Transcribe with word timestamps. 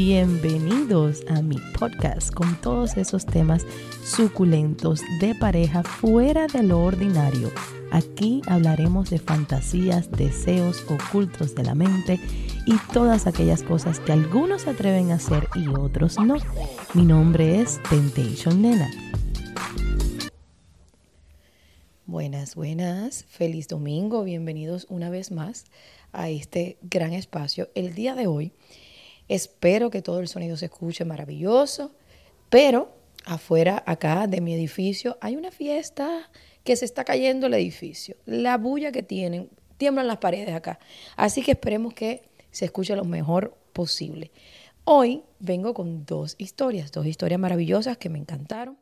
Bienvenidos 0.00 1.24
a 1.28 1.42
mi 1.42 1.56
podcast 1.76 2.32
con 2.32 2.54
todos 2.60 2.96
esos 2.96 3.26
temas 3.26 3.66
suculentos 4.04 5.02
de 5.18 5.34
pareja 5.34 5.82
fuera 5.82 6.46
de 6.46 6.62
lo 6.62 6.84
ordinario. 6.84 7.50
Aquí 7.90 8.40
hablaremos 8.46 9.10
de 9.10 9.18
fantasías, 9.18 10.08
deseos 10.12 10.84
ocultos 10.88 11.56
de 11.56 11.64
la 11.64 11.74
mente 11.74 12.20
y 12.64 12.76
todas 12.92 13.26
aquellas 13.26 13.64
cosas 13.64 13.98
que 13.98 14.12
algunos 14.12 14.62
se 14.62 14.70
atreven 14.70 15.10
a 15.10 15.16
hacer 15.16 15.48
y 15.56 15.66
otros 15.66 16.16
no. 16.20 16.36
Mi 16.94 17.04
nombre 17.04 17.60
es 17.60 17.82
Temptation 17.90 18.62
Nena. 18.62 18.88
Buenas, 22.06 22.54
buenas, 22.54 23.24
feliz 23.24 23.66
domingo, 23.66 24.22
bienvenidos 24.22 24.86
una 24.90 25.10
vez 25.10 25.32
más 25.32 25.64
a 26.12 26.30
este 26.30 26.78
gran 26.82 27.14
espacio. 27.14 27.68
El 27.74 27.96
día 27.96 28.14
de 28.14 28.28
hoy 28.28 28.52
espero 29.28 29.90
que 29.90 30.02
todo 30.02 30.20
el 30.20 30.28
sonido 30.28 30.56
se 30.56 30.66
escuche 30.66 31.04
maravilloso, 31.04 31.92
pero 32.50 32.94
afuera 33.24 33.82
acá 33.86 34.26
de 34.26 34.40
mi 34.40 34.54
edificio 34.54 35.18
hay 35.20 35.36
una 35.36 35.50
fiesta 35.50 36.30
que 36.64 36.76
se 36.76 36.84
está 36.84 37.04
cayendo 37.04 37.46
el 37.46 37.54
edificio. 37.54 38.16
La 38.26 38.56
bulla 38.58 38.92
que 38.92 39.02
tienen, 39.02 39.48
tiemblan 39.76 40.06
las 40.06 40.18
paredes 40.18 40.54
acá. 40.54 40.78
Así 41.16 41.42
que 41.42 41.52
esperemos 41.52 41.94
que 41.94 42.22
se 42.50 42.64
escuche 42.64 42.96
lo 42.96 43.04
mejor 43.04 43.56
posible. 43.72 44.30
Hoy 44.84 45.22
vengo 45.38 45.74
con 45.74 46.04
dos 46.06 46.34
historias, 46.38 46.92
dos 46.92 47.06
historias 47.06 47.38
maravillosas 47.38 47.98
que 47.98 48.08
me 48.08 48.18
encantaron 48.18 48.78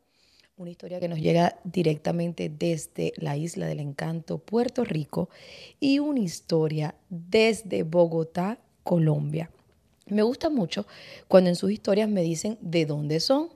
una 0.57 0.71
historia 0.71 0.99
que 0.99 1.07
nos 1.07 1.19
llega 1.19 1.59
directamente 1.63 2.49
desde 2.49 3.13
la 3.17 3.37
isla 3.37 3.67
del 3.67 3.79
encanto, 3.79 4.39
Puerto 4.39 4.83
Rico, 4.83 5.29
y 5.79 5.99
una 5.99 6.19
historia 6.19 6.95
desde 7.09 7.83
Bogotá, 7.83 8.57
Colombia. 8.83 9.51
Me 10.09 10.23
gusta 10.23 10.49
mucho 10.49 10.85
cuando 11.27 11.49
en 11.49 11.55
sus 11.55 11.71
historias 11.71 12.09
me 12.09 12.21
dicen 12.21 12.57
de 12.61 12.85
dónde 12.85 13.19
son, 13.19 13.49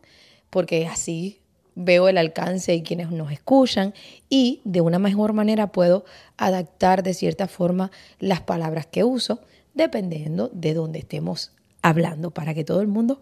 porque 0.50 0.88
así 0.88 1.40
veo 1.76 2.10
el 2.10 2.18
alcance 2.18 2.74
y 2.74 2.84
quienes 2.84 3.12
nos 3.12 3.32
escuchan 3.32 3.94
y 4.30 4.62
de 4.66 4.82
una 4.82 5.00
mejor 5.00 5.34
manera 5.34 5.72
puedo 5.72 6.06
adaptar 6.38 7.04
de 7.04 7.14
cierta 7.14 7.48
forma 7.48 7.92
las 8.20 8.42
palabras 8.42 8.86
que 8.86 9.04
uso 9.04 9.40
dependiendo 9.74 10.50
de 10.54 10.74
dónde 10.74 11.00
estemos 11.00 11.54
hablando 11.82 12.32
para 12.32 12.54
que 12.54 12.64
todo 12.64 12.82
el 12.82 12.88
mundo 12.88 13.22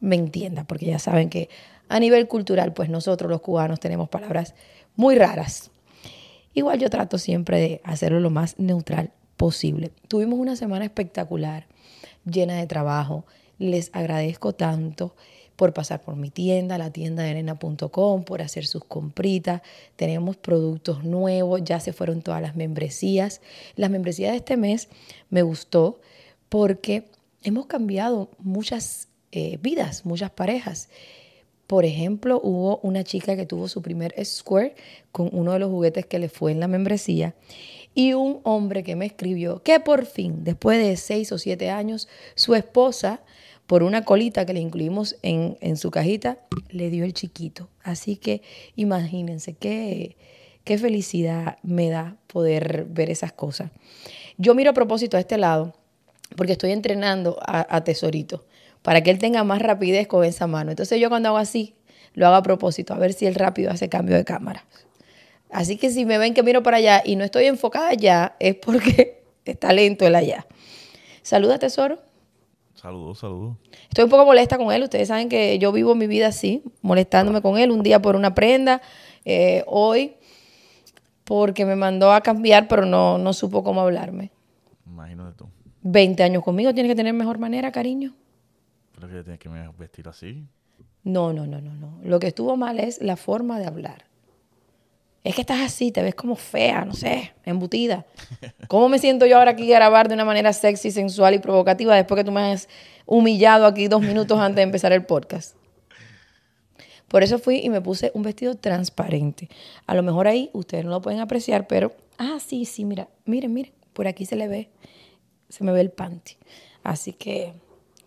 me 0.00 0.16
entienda, 0.16 0.64
porque 0.64 0.86
ya 0.86 0.98
saben 0.98 1.28
que 1.28 1.48
a 1.88 1.98
nivel 1.98 2.28
cultural, 2.28 2.72
pues 2.72 2.88
nosotros 2.88 3.30
los 3.30 3.40
cubanos 3.40 3.80
tenemos 3.80 4.08
palabras 4.08 4.54
muy 4.96 5.16
raras. 5.16 5.70
Igual 6.54 6.78
yo 6.78 6.88
trato 6.88 7.18
siempre 7.18 7.58
de 7.58 7.80
hacerlo 7.84 8.20
lo 8.20 8.30
más 8.30 8.58
neutral 8.58 9.10
posible. 9.36 9.90
Tuvimos 10.08 10.38
una 10.38 10.56
semana 10.56 10.84
espectacular, 10.84 11.66
llena 12.24 12.56
de 12.56 12.66
trabajo. 12.66 13.24
Les 13.58 13.90
agradezco 13.92 14.54
tanto 14.54 15.14
por 15.56 15.74
pasar 15.74 16.00
por 16.00 16.16
mi 16.16 16.30
tienda, 16.30 16.78
la 16.78 16.90
tienda 16.90 17.22
de 17.22 17.30
arena.com, 17.30 18.24
por 18.24 18.40
hacer 18.40 18.66
sus 18.66 18.82
compritas. 18.84 19.60
Tenemos 19.96 20.38
productos 20.38 21.04
nuevos, 21.04 21.62
ya 21.62 21.80
se 21.80 21.92
fueron 21.92 22.22
todas 22.22 22.40
las 22.40 22.56
membresías. 22.56 23.42
Las 23.76 23.90
membresías 23.90 24.30
de 24.32 24.38
este 24.38 24.56
mes 24.56 24.88
me 25.28 25.42
gustó 25.42 26.00
porque 26.48 27.04
hemos 27.42 27.66
cambiado 27.66 28.30
muchas 28.38 29.08
eh, 29.32 29.58
vidas, 29.60 30.06
muchas 30.06 30.30
parejas. 30.30 30.88
Por 31.70 31.84
ejemplo, 31.84 32.40
hubo 32.42 32.80
una 32.82 33.04
chica 33.04 33.36
que 33.36 33.46
tuvo 33.46 33.68
su 33.68 33.80
primer 33.80 34.12
square 34.24 34.74
con 35.12 35.30
uno 35.30 35.52
de 35.52 35.60
los 35.60 35.70
juguetes 35.70 36.04
que 36.04 36.18
le 36.18 36.28
fue 36.28 36.50
en 36.50 36.58
la 36.58 36.66
membresía 36.66 37.36
y 37.94 38.12
un 38.12 38.40
hombre 38.42 38.82
que 38.82 38.96
me 38.96 39.06
escribió 39.06 39.62
que 39.62 39.78
por 39.78 40.04
fin, 40.04 40.42
después 40.42 40.84
de 40.84 40.96
seis 40.96 41.30
o 41.30 41.38
siete 41.38 41.70
años, 41.70 42.08
su 42.34 42.56
esposa, 42.56 43.22
por 43.68 43.84
una 43.84 44.04
colita 44.04 44.44
que 44.44 44.52
le 44.52 44.58
incluimos 44.58 45.14
en, 45.22 45.58
en 45.60 45.76
su 45.76 45.92
cajita, 45.92 46.38
le 46.70 46.90
dio 46.90 47.04
el 47.04 47.14
chiquito. 47.14 47.68
Así 47.84 48.16
que 48.16 48.42
imagínense 48.74 49.52
qué, 49.52 50.16
qué 50.64 50.76
felicidad 50.76 51.58
me 51.62 51.88
da 51.88 52.16
poder 52.26 52.86
ver 52.90 53.10
esas 53.10 53.32
cosas. 53.32 53.70
Yo 54.38 54.56
miro 54.56 54.72
a 54.72 54.74
propósito 54.74 55.16
a 55.16 55.20
este 55.20 55.38
lado 55.38 55.76
porque 56.34 56.54
estoy 56.54 56.72
entrenando 56.72 57.38
a, 57.46 57.64
a 57.76 57.84
Tesorito 57.84 58.44
para 58.82 59.02
que 59.02 59.10
él 59.10 59.18
tenga 59.18 59.44
más 59.44 59.60
rapidez 59.60 60.06
con 60.06 60.24
esa 60.24 60.46
mano. 60.46 60.70
Entonces 60.70 61.00
yo 61.00 61.08
cuando 61.08 61.28
hago 61.28 61.38
así, 61.38 61.74
lo 62.14 62.26
hago 62.26 62.36
a 62.36 62.42
propósito, 62.42 62.94
a 62.94 62.98
ver 62.98 63.12
si 63.12 63.26
él 63.26 63.34
rápido 63.34 63.70
hace 63.70 63.88
cambio 63.88 64.16
de 64.16 64.24
cámara. 64.24 64.64
Así 65.50 65.76
que 65.76 65.90
si 65.90 66.04
me 66.04 66.18
ven 66.18 66.34
que 66.34 66.42
miro 66.42 66.62
para 66.62 66.78
allá 66.78 67.02
y 67.04 67.16
no 67.16 67.24
estoy 67.24 67.46
enfocada 67.46 67.88
allá, 67.88 68.36
es 68.38 68.54
porque 68.54 69.22
está 69.44 69.72
lento 69.72 70.06
él 70.06 70.14
allá. 70.14 70.46
Saluda, 71.22 71.58
tesoro. 71.58 71.98
Saludos, 72.74 73.18
saludos. 73.18 73.56
Estoy 73.88 74.04
un 74.04 74.10
poco 74.10 74.24
molesta 74.24 74.56
con 74.56 74.72
él. 74.72 74.82
Ustedes 74.82 75.08
saben 75.08 75.28
que 75.28 75.58
yo 75.58 75.70
vivo 75.70 75.94
mi 75.94 76.06
vida 76.06 76.28
así, 76.28 76.62
molestándome 76.80 77.42
con 77.42 77.58
él. 77.58 77.70
Un 77.70 77.82
día 77.82 78.00
por 78.00 78.16
una 78.16 78.34
prenda, 78.34 78.80
eh, 79.24 79.64
hoy 79.66 80.14
porque 81.24 81.64
me 81.64 81.76
mandó 81.76 82.12
a 82.12 82.22
cambiar, 82.22 82.66
pero 82.68 82.86
no, 82.86 83.18
no 83.18 83.32
supo 83.32 83.62
cómo 83.62 83.82
hablarme. 83.82 84.32
Imagínate 84.86 85.36
tú. 85.36 85.48
20 85.82 86.22
años 86.22 86.42
conmigo, 86.42 86.74
tiene 86.74 86.88
que 86.88 86.96
tener 86.96 87.12
mejor 87.12 87.38
manera, 87.38 87.70
cariño. 87.70 88.14
Pero 89.00 89.12
que 89.12 89.22
tienes 89.22 89.40
que 89.40 89.48
vestir 89.78 90.08
así. 90.08 90.46
No, 91.04 91.32
no, 91.32 91.46
no, 91.46 91.60
no, 91.60 91.74
no. 91.74 91.98
Lo 92.02 92.20
que 92.20 92.26
estuvo 92.28 92.56
mal 92.56 92.78
es 92.78 93.00
la 93.00 93.16
forma 93.16 93.58
de 93.58 93.66
hablar. 93.66 94.04
Es 95.24 95.34
que 95.34 95.40
estás 95.40 95.60
así, 95.60 95.90
te 95.90 96.02
ves 96.02 96.14
como 96.14 96.36
fea, 96.36 96.84
no 96.84 96.92
sé, 96.92 97.32
embutida. 97.44 98.04
¿Cómo 98.68 98.88
me 98.88 98.98
siento 98.98 99.26
yo 99.26 99.38
ahora 99.38 99.52
aquí 99.52 99.72
a 99.72 99.76
grabar 99.76 100.08
de 100.08 100.14
una 100.14 100.24
manera 100.24 100.52
sexy, 100.52 100.90
sensual 100.90 101.34
y 101.34 101.38
provocativa 101.38 101.94
después 101.94 102.18
que 102.18 102.24
tú 102.24 102.32
me 102.32 102.52
has 102.52 102.68
humillado 103.06 103.66
aquí 103.66 103.88
dos 103.88 104.02
minutos 104.02 104.38
antes 104.38 104.56
de 104.56 104.62
empezar 104.62 104.92
el 104.92 105.04
podcast? 105.04 105.56
Por 107.08 107.22
eso 107.22 107.38
fui 107.38 107.58
y 107.58 107.70
me 107.70 107.80
puse 107.80 108.12
un 108.14 108.22
vestido 108.22 108.54
transparente. 108.54 109.48
A 109.86 109.94
lo 109.94 110.02
mejor 110.02 110.28
ahí 110.28 110.50
ustedes 110.52 110.84
no 110.84 110.90
lo 110.90 111.00
pueden 111.00 111.20
apreciar, 111.20 111.66
pero, 111.66 111.92
ah, 112.18 112.38
sí, 112.38 112.64
sí, 112.64 112.84
mira, 112.84 113.08
miren, 113.24 113.52
miren, 113.52 113.72
por 113.92 114.06
aquí 114.06 114.26
se 114.26 114.36
le 114.36 114.46
ve, 114.46 114.70
se 115.48 115.64
me 115.64 115.72
ve 115.72 115.80
el 115.80 115.90
panty. 115.90 116.36
Así 116.82 117.12
que 117.12 117.54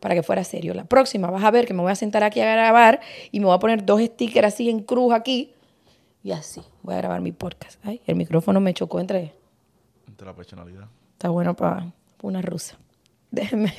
para 0.03 0.15
que 0.15 0.21
fuera 0.21 0.43
serio. 0.43 0.73
La 0.73 0.83
próxima 0.83 1.31
vas 1.31 1.45
a 1.45 1.49
ver 1.49 1.65
que 1.65 1.73
me 1.73 1.81
voy 1.81 1.89
a 1.89 1.95
sentar 1.95 2.25
aquí 2.25 2.41
a 2.41 2.51
grabar 2.51 2.99
y 3.31 3.39
me 3.39 3.45
voy 3.45 3.55
a 3.55 3.59
poner 3.59 3.85
dos 3.85 4.01
stickers 4.01 4.47
así 4.47 4.69
en 4.69 4.81
cruz 4.81 5.13
aquí 5.13 5.53
y 6.21 6.33
así 6.33 6.59
voy 6.81 6.95
a 6.95 6.97
grabar 6.97 7.21
mi 7.21 7.31
podcast. 7.31 7.79
Ay, 7.85 8.01
el 8.05 8.17
micrófono 8.17 8.59
me 8.59 8.73
chocó 8.73 8.99
entre... 8.99 9.33
Entre 10.05 10.27
la 10.27 10.35
personalidad. 10.35 10.89
Está 11.13 11.29
bueno 11.29 11.55
para 11.55 11.93
una 12.21 12.41
rusa. 12.41 12.77
Déjenme. 13.31 13.71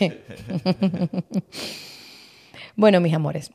bueno, 2.75 3.03
mis 3.03 3.13
amores. 3.13 3.53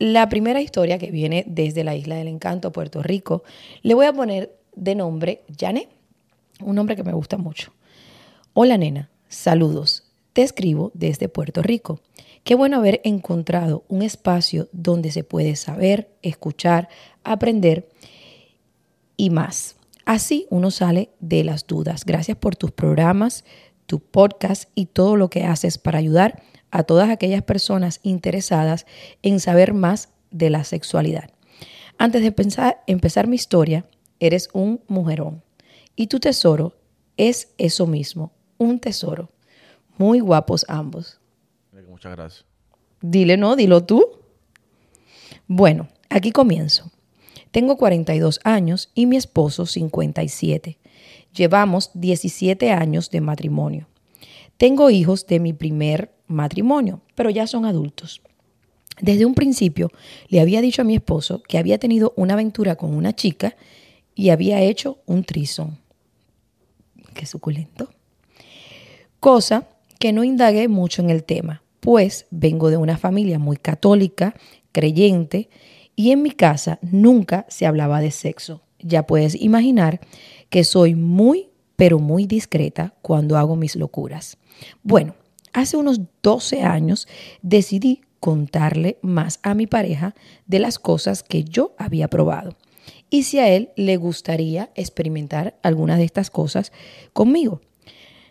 La 0.00 0.28
primera 0.28 0.60
historia 0.60 0.98
que 0.98 1.12
viene 1.12 1.44
desde 1.46 1.84
la 1.84 1.94
Isla 1.94 2.16
del 2.16 2.26
Encanto, 2.26 2.72
Puerto 2.72 3.00
Rico, 3.00 3.44
le 3.82 3.94
voy 3.94 4.06
a 4.06 4.12
poner 4.12 4.58
de 4.74 4.96
nombre 4.96 5.44
Janet, 5.56 5.88
un 6.60 6.74
nombre 6.74 6.96
que 6.96 7.04
me 7.04 7.12
gusta 7.12 7.36
mucho. 7.38 7.72
Hola 8.54 8.76
nena, 8.76 9.08
saludos. 9.28 10.05
Te 10.36 10.42
escribo 10.42 10.90
desde 10.92 11.30
Puerto 11.30 11.62
Rico. 11.62 11.98
Qué 12.44 12.54
bueno 12.54 12.76
haber 12.76 13.00
encontrado 13.04 13.86
un 13.88 14.02
espacio 14.02 14.68
donde 14.70 15.10
se 15.10 15.24
puede 15.24 15.56
saber, 15.56 16.10
escuchar, 16.20 16.90
aprender 17.24 17.88
y 19.16 19.30
más. 19.30 19.76
Así 20.04 20.46
uno 20.50 20.70
sale 20.70 21.08
de 21.20 21.42
las 21.42 21.66
dudas. 21.66 22.04
Gracias 22.04 22.36
por 22.36 22.54
tus 22.54 22.70
programas, 22.70 23.46
tu 23.86 24.00
podcast 24.00 24.68
y 24.74 24.84
todo 24.84 25.16
lo 25.16 25.30
que 25.30 25.44
haces 25.44 25.78
para 25.78 26.00
ayudar 26.00 26.42
a 26.70 26.82
todas 26.82 27.08
aquellas 27.08 27.42
personas 27.42 28.00
interesadas 28.02 28.84
en 29.22 29.40
saber 29.40 29.72
más 29.72 30.10
de 30.30 30.50
la 30.50 30.64
sexualidad. 30.64 31.30
Antes 31.96 32.20
de 32.20 32.34
empezar 32.86 33.26
mi 33.26 33.36
historia, 33.36 33.86
eres 34.20 34.50
un 34.52 34.82
mujerón 34.86 35.42
y 35.94 36.08
tu 36.08 36.20
tesoro 36.20 36.74
es 37.16 37.54
eso 37.56 37.86
mismo, 37.86 38.32
un 38.58 38.80
tesoro. 38.80 39.30
Muy 39.98 40.20
guapos 40.20 40.64
ambos. 40.68 41.20
Muchas 41.88 42.12
gracias. 42.12 42.44
Dile 43.00 43.36
no, 43.36 43.56
dilo 43.56 43.84
tú. 43.84 44.04
Bueno, 45.46 45.88
aquí 46.10 46.30
comienzo. 46.30 46.90
Tengo 47.50 47.76
42 47.76 48.40
años 48.44 48.90
y 48.94 49.06
mi 49.06 49.16
esposo 49.16 49.64
57. 49.64 50.78
Llevamos 51.32 51.90
17 51.94 52.70
años 52.70 53.10
de 53.10 53.20
matrimonio. 53.20 53.88
Tengo 54.56 54.90
hijos 54.90 55.26
de 55.26 55.40
mi 55.40 55.52
primer 55.52 56.12
matrimonio, 56.26 57.00
pero 57.14 57.30
ya 57.30 57.46
son 57.46 57.64
adultos. 57.64 58.20
Desde 59.00 59.26
un 59.26 59.34
principio 59.34 59.90
le 60.28 60.40
había 60.40 60.60
dicho 60.60 60.82
a 60.82 60.84
mi 60.84 60.96
esposo 60.96 61.42
que 61.42 61.58
había 61.58 61.78
tenido 61.78 62.12
una 62.16 62.34
aventura 62.34 62.76
con 62.76 62.94
una 62.94 63.14
chica 63.14 63.56
y 64.14 64.30
había 64.30 64.60
hecho 64.60 64.98
un 65.06 65.24
trison. 65.24 65.78
Qué 67.14 67.26
suculento. 67.26 67.88
Cosa 69.20 69.66
que 69.98 70.12
no 70.12 70.24
indagué 70.24 70.68
mucho 70.68 71.02
en 71.02 71.10
el 71.10 71.24
tema, 71.24 71.62
pues 71.80 72.26
vengo 72.30 72.70
de 72.70 72.76
una 72.76 72.98
familia 72.98 73.38
muy 73.38 73.56
católica, 73.56 74.34
creyente, 74.72 75.48
y 75.94 76.10
en 76.10 76.22
mi 76.22 76.30
casa 76.30 76.78
nunca 76.82 77.46
se 77.48 77.66
hablaba 77.66 78.00
de 78.00 78.10
sexo. 78.10 78.62
Ya 78.80 79.06
puedes 79.06 79.34
imaginar 79.34 80.00
que 80.50 80.64
soy 80.64 80.94
muy, 80.94 81.48
pero 81.76 81.98
muy 81.98 82.26
discreta 82.26 82.94
cuando 83.02 83.36
hago 83.36 83.56
mis 83.56 83.76
locuras. 83.76 84.36
Bueno, 84.82 85.14
hace 85.52 85.76
unos 85.76 86.00
12 86.22 86.62
años 86.62 87.08
decidí 87.42 88.02
contarle 88.20 88.98
más 89.02 89.40
a 89.42 89.54
mi 89.54 89.66
pareja 89.66 90.14
de 90.46 90.58
las 90.58 90.78
cosas 90.78 91.22
que 91.22 91.44
yo 91.44 91.74
había 91.78 92.08
probado 92.08 92.56
y 93.10 93.24
si 93.24 93.38
a 93.38 93.48
él 93.48 93.70
le 93.76 93.96
gustaría 93.96 94.70
experimentar 94.74 95.58
alguna 95.62 95.96
de 95.96 96.04
estas 96.04 96.30
cosas 96.30 96.72
conmigo. 97.12 97.60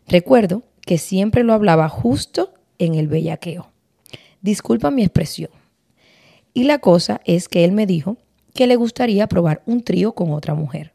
Recuerdo 0.08 0.64
que 0.86 0.98
siempre 0.98 1.44
lo 1.44 1.54
hablaba 1.54 1.90
justo 1.90 2.54
en 2.78 2.96
el 2.96 3.08
bellaqueo. 3.08 3.72
Disculpa 4.42 4.92
mi 4.92 5.04
expresión. 5.04 5.50
Y 6.54 6.64
la 6.64 6.80
cosa 6.80 7.22
es 7.26 7.50
que 7.50 7.66
él 7.66 7.72
me 7.72 7.86
dijo 7.86 8.18
que 8.54 8.68
le 8.68 8.76
gustaría 8.76 9.28
probar 9.28 9.62
un 9.66 9.84
trío 9.84 10.14
con 10.14 10.32
otra 10.32 10.54
mujer. 10.54 10.94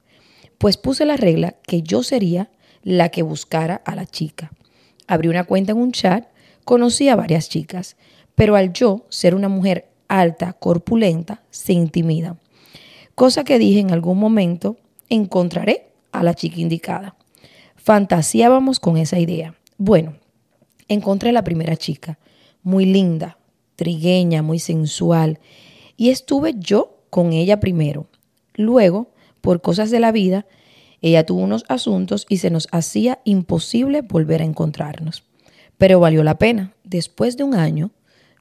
Pues 0.58 0.76
puse 0.76 1.04
la 1.04 1.16
regla 1.16 1.56
que 1.66 1.82
yo 1.82 2.02
sería 2.02 2.50
la 2.82 3.10
que 3.10 3.22
buscara 3.22 3.76
a 3.84 3.94
la 3.94 4.06
chica. 4.06 4.52
Abrí 5.06 5.28
una 5.28 5.44
cuenta 5.44 5.72
en 5.72 5.78
un 5.78 5.92
chat, 5.92 6.28
conocí 6.64 7.08
a 7.08 7.16
varias 7.16 7.48
chicas, 7.48 7.96
pero 8.34 8.56
al 8.56 8.72
yo 8.72 9.04
ser 9.10 9.34
una 9.34 9.48
mujer 9.48 9.90
alta, 10.08 10.52
corpulenta, 10.54 11.42
se 11.50 11.72
intimida. 11.72 12.36
Cosa 13.14 13.44
que 13.44 13.58
dije 13.58 13.80
en 13.80 13.90
algún 13.90 14.18
momento, 14.18 14.78
encontraré 15.08 15.88
a 16.12 16.22
la 16.22 16.34
chica 16.34 16.60
indicada. 16.60 17.16
Fantaseábamos 17.76 18.80
con 18.80 18.96
esa 18.96 19.18
idea. 19.18 19.54
Bueno, 19.82 20.12
encontré 20.88 21.32
la 21.32 21.42
primera 21.42 21.74
chica, 21.74 22.18
muy 22.62 22.84
linda, 22.84 23.38
trigueña, 23.76 24.42
muy 24.42 24.58
sensual, 24.58 25.38
y 25.96 26.10
estuve 26.10 26.52
yo 26.58 26.98
con 27.08 27.32
ella 27.32 27.60
primero. 27.60 28.06
Luego, 28.52 29.14
por 29.40 29.62
cosas 29.62 29.90
de 29.90 29.98
la 29.98 30.12
vida, 30.12 30.44
ella 31.00 31.24
tuvo 31.24 31.40
unos 31.40 31.64
asuntos 31.68 32.26
y 32.28 32.36
se 32.36 32.50
nos 32.50 32.68
hacía 32.72 33.20
imposible 33.24 34.02
volver 34.02 34.42
a 34.42 34.44
encontrarnos. 34.44 35.24
Pero 35.78 35.98
valió 35.98 36.22
la 36.24 36.36
pena. 36.36 36.74
Después 36.84 37.38
de 37.38 37.44
un 37.44 37.54
año, 37.54 37.90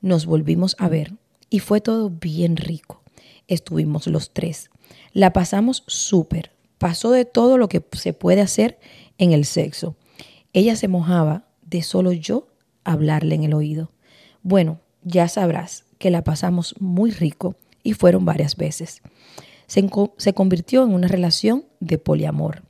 nos 0.01 0.25
volvimos 0.25 0.75
a 0.77 0.89
ver 0.89 1.13
y 1.49 1.59
fue 1.59 1.79
todo 1.79 2.09
bien 2.09 2.57
rico. 2.57 3.01
Estuvimos 3.47 4.07
los 4.07 4.33
tres. 4.33 4.71
La 5.13 5.31
pasamos 5.31 5.85
súper. 5.87 6.51
Pasó 6.79 7.11
de 7.11 7.23
todo 7.23 7.57
lo 7.57 7.69
que 7.69 7.81
se 7.93 8.11
puede 8.11 8.41
hacer 8.41 8.77
en 9.17 9.31
el 9.31 9.45
sexo. 9.45 9.95
Ella 10.53 10.75
se 10.75 10.87
mojaba 10.87 11.45
de 11.61 11.83
solo 11.83 12.11
yo 12.11 12.47
hablarle 12.83 13.35
en 13.35 13.43
el 13.43 13.53
oído. 13.53 13.91
Bueno, 14.41 14.79
ya 15.03 15.27
sabrás 15.27 15.85
que 15.97 16.09
la 16.09 16.23
pasamos 16.23 16.75
muy 16.79 17.11
rico 17.11 17.55
y 17.83 17.93
fueron 17.93 18.25
varias 18.25 18.55
veces. 18.55 19.01
Se, 19.67 20.33
convirtió 20.33 20.83
en 20.83 20.93
una 20.93 21.07
relación 21.07 21.65
de 21.79 21.99
poliamor. 21.99 22.63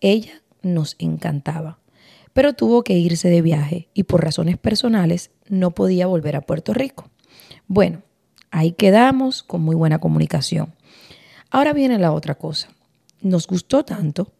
Ella 0.00 0.42
nos 0.62 0.96
encantaba, 0.98 1.78
pero 2.34 2.52
tuvo 2.52 2.84
que 2.84 2.98
irse 2.98 3.30
de 3.30 3.40
viaje 3.40 3.88
y 3.94 4.02
por 4.02 4.22
razones 4.22 4.58
personales 4.58 5.30
no 5.48 5.70
podía 5.70 6.06
volver 6.06 6.36
a 6.36 6.42
Puerto 6.42 6.74
Rico. 6.74 7.08
Bueno, 7.66 8.02
ahí 8.50 8.72
quedamos 8.72 9.42
con 9.42 9.62
muy 9.62 9.74
buena 9.74 9.98
comunicación. 9.98 10.74
Ahora 11.50 11.72
viene 11.72 11.98
la 11.98 12.12
otra 12.12 12.34
cosa. 12.34 12.68
Nos 13.22 13.46
gustó 13.46 13.84
tanto 13.84 14.33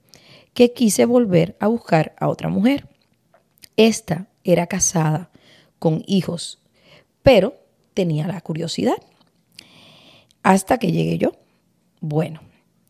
que 0.55 0.73
quise 0.73 1.05
volver 1.05 1.57
a 1.61 1.67
buscar 1.67 2.15
a 2.19 2.29
otra 2.29 2.49
mujer. 2.49 2.89
Esta 3.77 4.29
era 4.45 4.67
casada, 4.67 5.31
con 5.79 6.03
hijos, 6.07 6.61
pero 7.23 7.59
tenía 7.93 8.27
la 8.27 8.41
curiosidad. 8.41 8.97
Hasta 10.43 10.79
que 10.79 10.93
llegué 10.93 11.19
yo. 11.19 11.33
Bueno, 12.01 12.41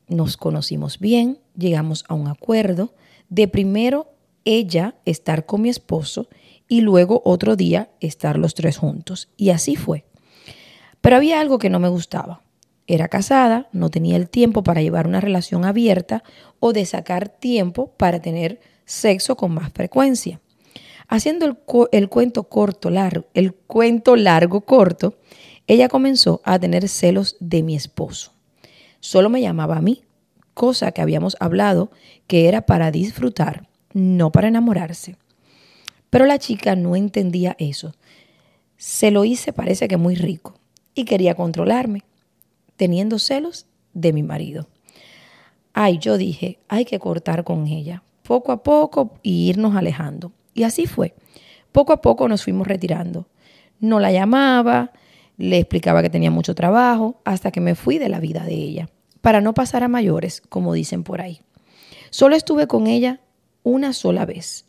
nos 0.08 0.36
conocimos 0.36 0.98
bien, 0.98 1.38
llegamos 1.56 2.04
a 2.08 2.14
un 2.14 2.28
acuerdo 2.28 2.94
de 3.28 3.48
primero 3.48 4.12
ella 4.44 4.94
estar 5.04 5.46
con 5.46 5.62
mi 5.62 5.70
esposo 5.70 6.28
y 6.68 6.82
luego 6.82 7.22
otro 7.24 7.56
día 7.56 7.90
estar 8.00 8.38
los 8.38 8.54
tres 8.54 8.76
juntos. 8.76 9.28
Y 9.36 9.50
así 9.50 9.76
fue. 9.76 10.04
Pero 11.00 11.16
había 11.16 11.40
algo 11.40 11.58
que 11.58 11.70
no 11.70 11.80
me 11.80 11.88
gustaba. 11.88 12.43
Era 12.86 13.08
casada, 13.08 13.68
no 13.72 13.90
tenía 13.90 14.16
el 14.16 14.28
tiempo 14.28 14.62
para 14.62 14.82
llevar 14.82 15.06
una 15.06 15.20
relación 15.20 15.64
abierta 15.64 16.22
o 16.60 16.72
de 16.72 16.84
sacar 16.84 17.28
tiempo 17.28 17.92
para 17.96 18.20
tener 18.20 18.60
sexo 18.84 19.36
con 19.36 19.52
más 19.52 19.72
frecuencia. 19.72 20.40
Haciendo 21.08 21.46
el, 21.92 22.08
cuento 22.08 22.44
corto, 22.44 22.90
largo, 22.90 23.26
el 23.34 23.54
cuento 23.54 24.16
largo 24.16 24.62
corto, 24.62 25.16
ella 25.66 25.88
comenzó 25.88 26.40
a 26.44 26.58
tener 26.58 26.88
celos 26.88 27.36
de 27.40 27.62
mi 27.62 27.74
esposo. 27.74 28.32
Solo 29.00 29.28
me 29.30 29.40
llamaba 29.40 29.76
a 29.76 29.82
mí, 29.82 30.02
cosa 30.52 30.92
que 30.92 31.02
habíamos 31.02 31.36
hablado 31.40 31.90
que 32.26 32.48
era 32.48 32.66
para 32.66 32.90
disfrutar, 32.90 33.68
no 33.92 34.32
para 34.32 34.48
enamorarse. 34.48 35.16
Pero 36.10 36.26
la 36.26 36.38
chica 36.38 36.76
no 36.76 36.96
entendía 36.96 37.56
eso. 37.58 37.94
Se 38.76 39.10
lo 39.10 39.24
hice 39.24 39.52
parece 39.52 39.88
que 39.88 39.96
muy 39.96 40.14
rico 40.14 40.58
y 40.94 41.04
quería 41.04 41.34
controlarme, 41.34 42.02
teniendo 42.76 43.18
celos 43.18 43.66
de 43.92 44.12
mi 44.12 44.22
marido. 44.22 44.68
Ay, 45.72 45.98
yo 45.98 46.16
dije, 46.16 46.58
hay 46.68 46.84
que 46.84 46.98
cortar 46.98 47.44
con 47.44 47.66
ella, 47.66 48.02
poco 48.22 48.52
a 48.52 48.62
poco 48.62 49.18
y 49.22 49.48
irnos 49.48 49.74
alejando. 49.76 50.32
Y 50.54 50.62
así 50.62 50.86
fue. 50.86 51.14
Poco 51.72 51.92
a 51.92 52.00
poco 52.00 52.28
nos 52.28 52.44
fuimos 52.44 52.66
retirando. 52.66 53.28
No 53.80 53.98
la 53.98 54.12
llamaba, 54.12 54.92
le 55.36 55.58
explicaba 55.58 56.02
que 56.02 56.10
tenía 56.10 56.30
mucho 56.30 56.54
trabajo, 56.54 57.20
hasta 57.24 57.50
que 57.50 57.60
me 57.60 57.74
fui 57.74 57.98
de 57.98 58.08
la 58.08 58.20
vida 58.20 58.44
de 58.44 58.54
ella, 58.54 58.88
para 59.20 59.40
no 59.40 59.54
pasar 59.54 59.82
a 59.82 59.88
mayores, 59.88 60.40
como 60.40 60.72
dicen 60.72 61.02
por 61.02 61.20
ahí. 61.20 61.40
Solo 62.10 62.36
estuve 62.36 62.68
con 62.68 62.86
ella 62.86 63.20
una 63.64 63.92
sola 63.92 64.24
vez. 64.24 64.66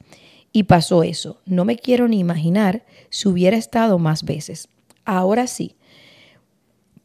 Y 0.52 0.64
pasó 0.64 1.04
eso. 1.04 1.42
No 1.46 1.66
me 1.66 1.78
quiero 1.78 2.08
ni 2.08 2.18
imaginar 2.18 2.86
si 3.10 3.28
hubiera 3.28 3.58
estado 3.58 4.00
más 4.00 4.24
veces. 4.24 4.70
Ahora 5.04 5.46
sí. 5.48 5.76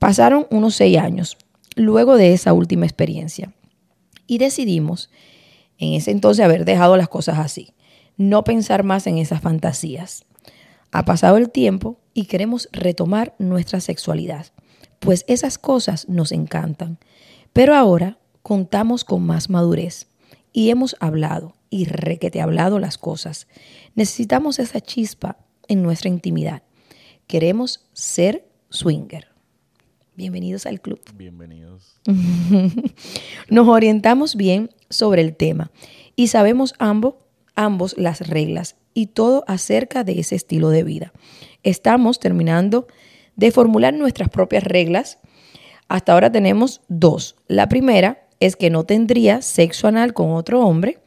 Pasaron 0.01 0.49
unos 0.51 0.75
seis 0.75 0.99
años 0.99 1.39
luego 1.77 2.17
de 2.17 2.33
esa 2.33 2.53
última 2.53 2.87
experiencia. 2.87 3.55
Y 4.27 4.39
decidimos, 4.39 5.11
en 5.79 5.95
ese 5.95 6.11
entonces, 6.11 6.45
haber 6.45 6.65
dejado 6.65 6.97
las 6.97 7.09
cosas 7.09 7.39
así 7.39 7.75
no 8.21 8.45
pensar 8.45 8.85
más 8.85 9.07
en 9.07 9.17
esas 9.17 9.41
fantasías. 9.41 10.27
Ha 10.93 11.07
pasado 11.07 11.39
el 11.39 11.49
tiempo 11.49 11.99
y 12.13 12.27
queremos 12.27 12.69
retomar 12.71 13.35
nuestra 13.39 13.81
sexualidad, 13.81 14.49
pues 14.99 15.25
esas 15.27 15.57
cosas 15.57 16.07
nos 16.07 16.31
encantan. 16.31 16.99
Pero 17.55 17.75
ahora 17.75 18.19
contamos 18.43 19.05
con 19.05 19.23
más 19.23 19.49
madurez 19.49 20.07
y 20.53 20.69
hemos 20.69 20.97
hablado 21.01 21.57
y 21.71 21.87
requete 21.87 22.43
hablado 22.43 22.79
las 22.79 22.99
cosas. 22.99 23.47
Necesitamos 23.95 24.59
esa 24.59 24.83
chispa 24.83 25.39
en 25.67 25.83
nuestra 25.83 26.11
intimidad. 26.11 26.63
Queremos 27.27 27.87
ser 27.95 28.47
swinger. 28.69 29.30
Bienvenidos 30.21 30.67
al 30.67 30.83
club. 30.83 31.01
Bienvenidos. 31.15 31.99
Nos 33.49 33.69
orientamos 33.69 34.37
bien 34.37 34.69
sobre 34.91 35.23
el 35.23 35.35
tema 35.35 35.71
y 36.15 36.27
sabemos 36.27 36.75
ambos 36.79 37.15
ambos 37.55 37.97
las 37.97 38.29
reglas 38.29 38.77
y 38.93 39.07
todo 39.07 39.45
acerca 39.47 40.05
de 40.05 40.21
ese 40.21 40.35
estilo 40.35 40.69
de 40.69 40.83
vida. 40.83 41.15
Estamos 41.63 42.21
terminando 42.21 42.87
de 43.37 43.51
formular 43.51 43.95
nuestras 43.95 44.29
propias 44.29 44.63
reglas. 44.63 45.21
Hasta 45.89 46.13
ahora 46.13 46.31
tenemos 46.31 46.83
dos. 46.89 47.37
La 47.47 47.71
primera 47.71 48.29
es 48.41 48.57
que 48.57 48.69
no 48.69 48.85
tendría 48.85 49.41
sexo 49.41 49.89
anal 49.89 50.13
con 50.13 50.33
otro 50.33 50.61
hombre 50.61 50.99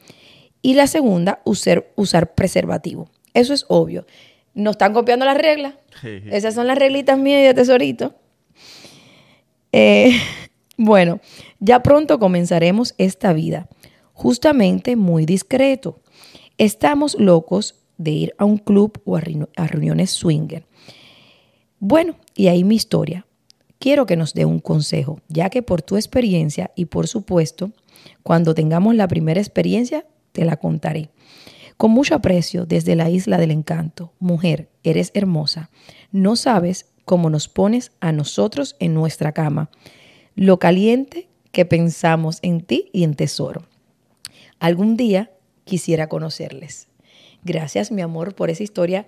y 0.64 0.74
la 0.74 0.88
segunda, 0.88 1.40
usar, 1.46 1.86
usar 1.96 2.34
preservativo. 2.34 3.12
Eso 3.36 3.54
es 3.54 3.66
obvio. 3.68 4.08
¿No 4.56 4.72
están 4.72 4.92
copiando 4.92 5.24
las 5.24 5.38
reglas? 5.38 5.76
Esas 6.02 6.56
son 6.56 6.66
las 6.66 6.80
reglitas 6.80 7.20
mías 7.20 7.42
y 7.42 7.44
de 7.44 7.54
tesorito. 7.54 8.16
Eh, 9.74 10.12
bueno, 10.78 11.20
ya 11.60 11.84
pronto 11.84 12.20
comenzaremos 12.20 12.96
esta 12.98 13.34
vida, 13.34 13.68
justamente 14.14 14.96
muy 14.96 15.26
discreto. 15.26 16.00
Estamos 16.58 17.20
locos 17.20 17.84
de 17.98 18.12
ir 18.12 18.36
a 18.38 18.46
un 18.46 18.58
club 18.58 19.02
o 19.06 19.18
a, 19.18 19.68
reuniones 19.68 20.12
swinger. 20.12 20.66
Bueno, 21.80 22.16
y 22.36 22.48
ahí 22.48 22.64
mi 22.64 22.76
historia. 22.76 23.26
Quiero 23.80 24.06
que 24.06 24.16
nos 24.16 24.34
dé 24.34 24.46
un 24.46 24.60
consejo, 24.60 25.20
ya 25.28 25.50
que 25.50 25.62
por 25.62 25.82
tu 25.82 25.98
experiencia 25.98 26.72
y 26.76 26.86
por 26.86 27.08
supuesto, 27.08 27.74
cuando 28.22 28.56
tengamos 28.56 28.96
la 28.96 29.10
primera 29.10 29.42
experiencia, 29.42 30.06
te 30.32 30.46
la 30.46 30.56
contaré. 30.56 31.10
Con 31.76 31.92
mucho 31.92 32.16
aprecio 32.16 32.66
desde 32.66 32.96
la 32.96 33.10
isla 33.10 33.38
del 33.38 33.52
encanto, 33.52 34.14
mujer, 34.20 34.70
eres 34.84 35.12
hermosa. 35.14 35.70
No 36.12 36.38
sabes 36.38 36.93
cómo 37.06 37.30
nos 37.30 37.48
pones 37.48 37.92
a 38.00 38.12
nosotros 38.12 38.76
en 38.80 38.94
nuestra 38.94 39.32
cama, 39.32 39.70
lo 40.36 40.60
caliente 40.60 41.28
que 41.52 41.66
pensamos 41.66 42.40
en 42.42 42.62
ti 42.62 42.90
y 42.94 43.04
en 43.04 43.16
tesoro. 43.16 43.64
Algún 44.60 44.98
día 44.98 45.32
quisiera 45.66 46.10
conocerles. 46.10 46.88
Gracias, 47.44 47.92
mi 47.92 48.02
amor, 48.02 48.36
por 48.36 48.50
esa 48.50 48.64
historia 48.64 49.08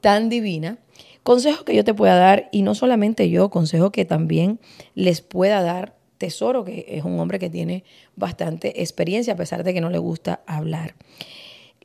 tan 0.00 0.28
divina. 0.28 0.78
Consejo 1.22 1.64
que 1.64 1.74
yo 1.74 1.84
te 1.84 1.94
pueda 1.94 2.16
dar, 2.16 2.48
y 2.52 2.62
no 2.62 2.74
solamente 2.74 3.28
yo, 3.30 3.50
consejo 3.50 3.90
que 3.92 4.04
también 4.04 4.60
les 4.94 5.20
pueda 5.20 5.62
dar 5.62 5.96
Tesoro, 6.22 6.64
que 6.64 6.86
es 6.86 7.02
un 7.02 7.18
hombre 7.18 7.40
que 7.40 7.50
tiene 7.50 7.82
bastante 8.14 8.80
experiencia, 8.80 9.32
a 9.32 9.36
pesar 9.36 9.64
de 9.64 9.74
que 9.74 9.80
no 9.80 9.90
le 9.90 9.98
gusta 9.98 10.40
hablar. 10.46 10.94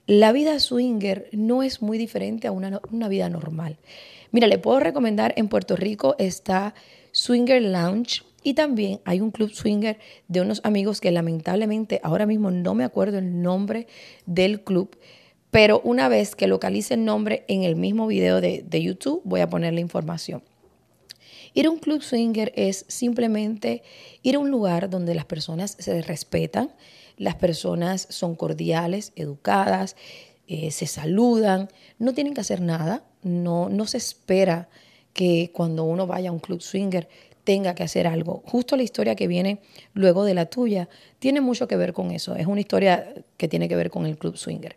La 0.08 0.32
vida 0.32 0.60
swinger 0.62 1.28
no 1.34 1.64
es 1.64 1.82
muy 1.82 1.98
diferente 1.98 2.48
a 2.48 2.52
una, 2.54 2.80
vida 3.10 3.30
normal. 3.30 3.78
Mira, 4.32 4.48
le 4.48 4.58
puedo 4.58 4.80
recomendar, 4.80 5.34
en 5.36 5.50
Puerto 5.50 5.76
Rico 5.76 6.16
está 6.18 6.74
Swinger 7.12 7.62
Lounge 7.62 8.24
y 8.42 8.54
también 8.54 9.02
hay 9.04 9.20
un 9.20 9.32
club 9.32 9.52
swinger 9.52 10.00
de 10.30 10.40
unos 10.40 10.62
amigos 10.64 11.02
que 11.02 11.12
lamentablemente 11.12 12.00
ahora 12.04 12.26
mismo 12.26 12.52
no 12.52 12.74
me 12.74 12.86
acuerdo 12.86 13.18
el 13.18 13.42
nombre 13.42 13.88
del 14.26 14.62
club, 14.62 14.98
pero 15.52 15.82
una 15.84 16.08
vez 16.08 16.36
que 16.36 16.48
localice 16.48 16.94
el 16.94 17.04
nombre 17.04 17.44
en 17.50 17.64
el 17.64 17.76
mismo 17.76 18.08
video 18.08 18.40
de, 18.40 18.64
de 18.66 18.82
YouTube 18.82 19.22
voy 19.26 19.42
a 19.42 19.50
poner 19.50 19.74
la 19.74 19.82
información. 19.82 20.42
Ir 21.54 21.66
a 21.66 21.70
un 21.70 21.80
club 21.80 22.02
swinger 22.02 22.54
es 22.56 22.86
simplemente 22.88 23.84
ir 24.22 24.36
a 24.36 24.40
un 24.40 24.52
lugar 24.52 24.90
donde 24.90 25.16
las 25.16 25.26
personas 25.26 25.76
se 25.80 26.02
respetan, 26.02 26.72
las 27.18 27.36
personas 27.36 28.08
son 28.10 28.36
cordiales, 28.36 29.12
educadas, 29.16 29.96
eh, 30.48 30.72
se 30.72 30.88
saludan, 30.88 31.68
no 32.00 32.14
tienen 32.14 32.34
que 32.34 32.42
hacer 32.42 32.62
nada, 32.62 33.04
no, 33.24 33.70
no 33.70 33.86
se 33.86 33.98
espera 33.98 34.70
que 35.14 35.52
cuando 35.54 35.84
uno 35.84 36.08
vaya 36.08 36.30
a 36.30 36.32
un 36.32 36.40
club 36.40 36.62
swinger 36.62 37.10
tenga 37.44 37.76
que 37.76 37.84
hacer 37.84 38.08
algo. 38.08 38.44
Justo 38.46 38.76
la 38.76 38.84
historia 38.84 39.16
que 39.16 39.28
viene 39.28 39.60
luego 39.94 40.24
de 40.26 40.34
la 40.34 40.46
tuya 40.46 40.90
tiene 41.20 41.42
mucho 41.42 41.68
que 41.68 41.76
ver 41.76 41.94
con 41.94 42.12
eso. 42.12 42.36
Es 42.36 42.46
una 42.46 42.60
historia 42.60 43.14
que 43.38 43.48
tiene 43.48 43.68
que 43.68 43.76
ver 43.76 43.90
con 43.90 44.06
el 44.06 44.18
club 44.18 44.38
swinger 44.38 44.76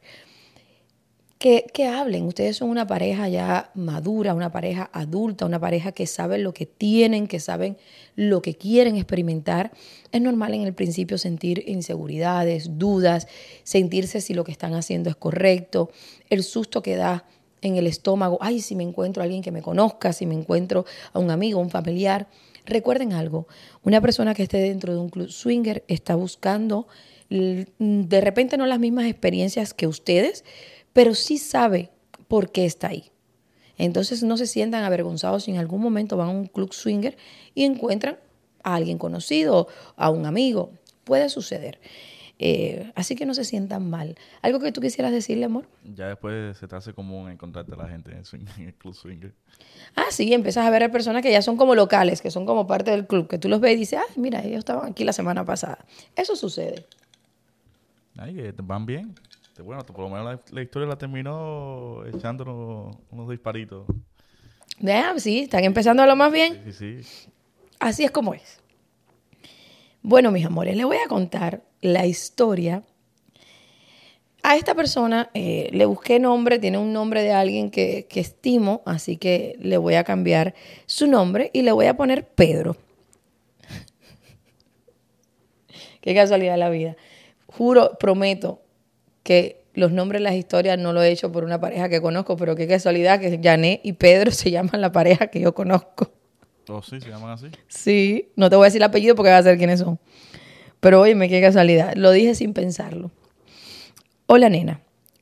que, 1.40 1.86
hablen. 1.86 2.26
Ustedes 2.26 2.58
son 2.58 2.68
una 2.68 2.86
pareja 2.86 3.26
ya 3.30 3.70
madura, 3.74 4.34
una 4.34 4.52
pareja 4.52 4.90
adulta, 4.92 5.46
una 5.46 5.58
pareja 5.58 5.90
que 5.92 6.06
sabe 6.06 6.36
lo 6.36 6.52
que 6.52 6.66
tienen, 6.66 7.26
que 7.26 7.40
saben 7.40 7.78
lo 8.14 8.42
que 8.42 8.54
quieren 8.56 8.96
experimentar. 8.96 9.72
Es 10.12 10.20
normal 10.20 10.52
en 10.52 10.62
el 10.62 10.74
principio 10.74 11.16
sentir 11.16 11.64
inseguridades, 11.66 12.78
dudas, 12.78 13.26
sentirse 13.62 14.20
si 14.20 14.34
lo 14.34 14.44
que 14.44 14.52
están 14.52 14.74
haciendo 14.74 15.08
es 15.08 15.16
correcto, 15.16 15.90
el 16.28 16.42
susto 16.42 16.82
que 16.82 16.96
da 16.96 17.24
en 17.62 17.76
el 17.76 17.86
estómago, 17.86 18.36
ay, 18.42 18.60
si 18.60 18.74
me 18.74 18.82
encuentro 18.82 19.22
a 19.22 19.24
alguien 19.24 19.42
que 19.42 19.50
me 19.50 19.62
conozca, 19.62 20.12
si 20.12 20.26
me 20.26 20.34
encuentro 20.34 20.84
a 21.14 21.18
un 21.18 21.30
amigo, 21.30 21.58
un 21.58 21.70
familiar. 21.70 22.28
Recuerden 22.66 23.14
algo, 23.14 23.48
una 23.82 24.02
persona 24.02 24.34
que 24.34 24.42
esté 24.42 24.58
dentro 24.58 24.92
de 24.92 24.98
un 24.98 25.08
club 25.08 25.30
swinger 25.30 25.84
está 25.88 26.14
buscando 26.16 26.86
de 27.30 28.20
repente 28.20 28.56
no 28.56 28.66
las 28.66 28.80
mismas 28.80 29.06
experiencias 29.06 29.72
que 29.72 29.86
ustedes, 29.86 30.44
pero 30.92 31.14
sí 31.14 31.38
sabe 31.38 31.90
por 32.28 32.50
qué 32.50 32.64
está 32.64 32.88
ahí. 32.88 33.10
Entonces 33.76 34.22
no 34.22 34.36
se 34.36 34.46
sientan 34.46 34.84
avergonzados 34.84 35.44
si 35.44 35.52
en 35.52 35.58
algún 35.58 35.80
momento 35.80 36.16
van 36.16 36.28
a 36.28 36.32
un 36.32 36.46
club 36.46 36.72
swinger 36.72 37.16
y 37.54 37.64
encuentran 37.64 38.18
a 38.62 38.74
alguien 38.74 38.98
conocido, 38.98 39.68
a 39.96 40.10
un 40.10 40.26
amigo. 40.26 40.70
Puede 41.04 41.30
suceder. 41.30 41.80
Eh, 42.42 42.90
así 42.94 43.16
que 43.16 43.26
no 43.26 43.34
se 43.34 43.44
sientan 43.44 43.90
mal. 43.90 44.16
¿Algo 44.40 44.60
que 44.60 44.72
tú 44.72 44.80
quisieras 44.80 45.12
decirle, 45.12 45.44
amor? 45.44 45.66
Ya 45.84 46.08
después 46.08 46.56
se 46.56 46.66
te 46.66 46.74
hace 46.74 46.94
común 46.94 47.30
encontrarte 47.30 47.74
a 47.74 47.76
la 47.76 47.88
gente 47.88 48.12
en, 48.12 48.66
el 48.66 48.74
club 48.74 48.94
swinger. 48.94 49.34
Ah, 49.94 50.06
sí, 50.10 50.32
empiezas 50.32 50.66
a 50.66 50.70
ver 50.70 50.82
a 50.82 50.90
personas 50.90 51.22
que 51.22 51.30
ya 51.30 51.42
son 51.42 51.58
como 51.58 51.74
locales, 51.74 52.22
que 52.22 52.30
son 52.30 52.46
como 52.46 52.66
parte 52.66 52.90
del 52.92 53.06
club, 53.06 53.28
que 53.28 53.38
tú 53.38 53.50
los 53.50 53.60
ves 53.60 53.74
y 53.74 53.80
dices, 53.80 53.98
ay, 53.98 54.14
mira, 54.16 54.42
ellos 54.42 54.60
estaban 54.60 54.90
aquí 54.90 55.04
la 55.04 55.12
semana 55.12 55.44
pasada. 55.44 55.84
Eso 56.16 56.34
sucede. 56.34 56.86
Ay, 58.16 58.52
van 58.62 58.86
bien. 58.86 59.14
Este, 59.50 59.62
bueno, 59.62 59.84
por 59.84 59.98
lo 59.98 60.08
menos 60.08 60.40
la, 60.52 60.62
historia 60.62 60.86
la 60.86 60.96
terminó 60.96 62.04
echándonos 62.06 62.96
unos 63.10 63.28
disparitos. 63.28 63.84
Sí, 65.16 65.40
están 65.40 65.64
empezando 65.64 66.04
a 66.04 66.06
lo 66.06 66.14
más 66.14 66.32
bien. 66.32 66.62
Sí, 66.66 66.72
sí, 66.72 67.02
sí. 67.02 67.28
Así 67.80 68.04
es 68.04 68.12
como 68.12 68.32
es. 68.32 68.60
Bueno, 70.02 70.30
mis 70.30 70.46
amores, 70.46 70.76
les 70.76 70.86
voy 70.86 70.98
a 71.04 71.08
contar 71.08 71.64
la 71.80 72.06
historia. 72.06 72.84
A 74.44 74.56
esta 74.56 74.76
persona 74.76 75.30
eh, 75.34 75.68
le 75.72 75.84
busqué 75.84 76.20
nombre, 76.20 76.60
tiene 76.60 76.78
un 76.78 76.92
nombre 76.92 77.22
de 77.22 77.32
alguien 77.32 77.72
que, 77.72 78.06
que 78.08 78.20
estimo, 78.20 78.82
así 78.86 79.16
que 79.16 79.56
le 79.58 79.78
voy 79.78 79.96
a 79.96 80.04
cambiar 80.04 80.54
su 80.86 81.08
nombre 81.08 81.50
y 81.52 81.62
le 81.62 81.72
voy 81.72 81.86
a 81.86 81.96
poner 81.96 82.28
Pedro. 82.28 82.76
Qué 86.00 86.14
casualidad 86.14 86.52
de 86.52 86.58
la 86.58 86.70
vida. 86.70 86.96
Juro, 87.48 87.98
prometo, 87.98 88.62
que 89.22 89.60
los 89.74 89.92
nombres 89.92 90.20
de 90.20 90.24
las 90.24 90.34
historias 90.34 90.78
no 90.78 90.92
lo 90.92 91.02
he 91.02 91.10
hecho 91.10 91.30
por 91.30 91.44
una 91.44 91.60
pareja 91.60 91.88
que 91.88 92.00
conozco, 92.00 92.36
pero 92.36 92.56
qué 92.56 92.66
casualidad 92.66 93.20
que 93.20 93.40
Jané 93.42 93.80
y 93.82 93.92
Pedro 93.92 94.30
se 94.30 94.50
llaman 94.50 94.80
la 94.80 94.92
pareja 94.92 95.28
que 95.28 95.40
yo 95.40 95.54
conozco. 95.54 96.10
¿Oh, 96.68 96.82
sí? 96.82 97.00
¿Se 97.00 97.08
llaman 97.08 97.30
así? 97.30 97.46
Sí, 97.68 98.28
no 98.36 98.48
te 98.48 98.56
voy 98.56 98.64
a 98.64 98.66
decir 98.66 98.80
el 98.80 98.84
apellido 98.84 99.14
porque 99.14 99.30
va 99.30 99.38
a 99.38 99.42
ser 99.42 99.58
quiénes 99.58 99.80
son. 99.80 99.98
Pero 100.80 101.00
oye, 101.00 101.16
qué 101.28 101.40
casualidad. 101.40 101.94
Lo 101.94 102.10
dije 102.10 102.34
sin 102.34 102.54
pensarlo. 102.54 103.10
Hola, 104.26 104.48
nena. 104.48 104.80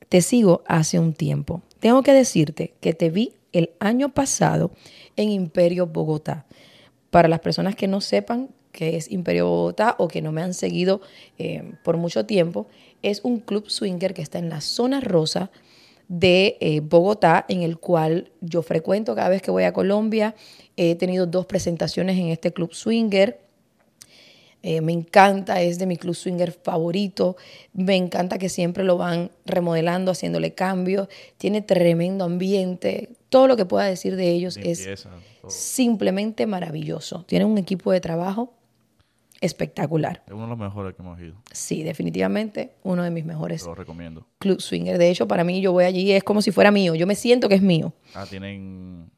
Te 0.09 0.21
sigo 0.21 0.63
hace 0.67 0.99
un 0.99 1.13
tiempo. 1.13 1.61
Tengo 1.79 2.03
que 2.03 2.13
decirte 2.13 2.73
que 2.79 2.93
te 2.93 3.09
vi 3.09 3.33
el 3.51 3.71
año 3.79 4.09
pasado 4.09 4.71
en 5.15 5.29
Imperio 5.29 5.87
Bogotá. 5.87 6.45
Para 7.09 7.27
las 7.27 7.39
personas 7.39 7.75
que 7.75 7.87
no 7.87 8.01
sepan 8.01 8.49
qué 8.71 8.95
es 8.95 9.11
Imperio 9.11 9.47
Bogotá 9.47 9.95
o 9.97 10.07
que 10.07 10.21
no 10.21 10.31
me 10.31 10.41
han 10.41 10.53
seguido 10.53 11.01
eh, 11.37 11.73
por 11.83 11.97
mucho 11.97 12.25
tiempo, 12.25 12.67
es 13.01 13.21
un 13.23 13.39
club 13.39 13.69
swinger 13.69 14.13
que 14.13 14.21
está 14.21 14.39
en 14.39 14.49
la 14.49 14.61
zona 14.61 14.99
rosa 14.99 15.51
de 16.07 16.57
eh, 16.59 16.81
Bogotá, 16.81 17.45
en 17.47 17.61
el 17.61 17.77
cual 17.77 18.31
yo 18.41 18.61
frecuento 18.63 19.15
cada 19.15 19.29
vez 19.29 19.41
que 19.41 19.51
voy 19.51 19.63
a 19.63 19.73
Colombia. 19.73 20.35
He 20.75 20.95
tenido 20.95 21.27
dos 21.27 21.45
presentaciones 21.45 22.17
en 22.17 22.29
este 22.29 22.51
club 22.51 22.73
swinger. 22.73 23.39
Eh, 24.61 24.81
me 24.81 24.91
encanta, 24.91 25.61
es 25.61 25.79
de 25.79 25.85
mi 25.85 25.97
club 25.97 26.15
swinger 26.15 26.51
favorito. 26.51 27.37
Me 27.73 27.95
encanta 27.95 28.37
que 28.37 28.49
siempre 28.49 28.83
lo 28.83 28.97
van 28.97 29.31
remodelando, 29.45 30.11
haciéndole 30.11 30.53
cambios. 30.53 31.07
Tiene 31.37 31.61
tremendo 31.61 32.25
ambiente. 32.25 33.09
Todo 33.29 33.47
lo 33.47 33.55
que 33.55 33.65
pueda 33.65 33.85
decir 33.85 34.15
de 34.15 34.31
ellos 34.31 34.57
es 34.57 35.07
simplemente 35.47 36.47
maravilloso. 36.47 37.23
Tiene 37.25 37.45
un 37.45 37.57
equipo 37.57 37.91
de 37.91 38.01
trabajo 38.01 38.58
espectacular. 39.41 40.23
Es 40.27 40.33
uno 40.33 40.43
de 40.43 40.49
los 40.49 40.57
mejores 40.57 40.95
que 40.95 41.01
hemos 41.01 41.19
ido. 41.19 41.35
Sí, 41.51 41.83
definitivamente 41.83 42.73
uno 42.83 43.03
de 43.03 43.11
mis 43.11 43.25
mejores. 43.25 43.65
Lo 43.65 43.75
recomiendo. 43.75 44.25
Club 44.39 44.59
Swinger. 44.59 44.97
De 44.97 45.09
hecho, 45.09 45.27
para 45.27 45.43
mí 45.43 45.61
yo 45.61 45.71
voy 45.71 45.85
allí 45.85 46.11
es 46.11 46.23
como 46.23 46.41
si 46.41 46.51
fuera 46.51 46.71
mío. 46.71 46.95
Yo 46.95 47.07
me 47.07 47.15
siento 47.15 47.47
que 47.47 47.55
es 47.55 47.61
mío. 47.61 47.93
Ah, 48.13 48.25
tienen, 48.29 49.09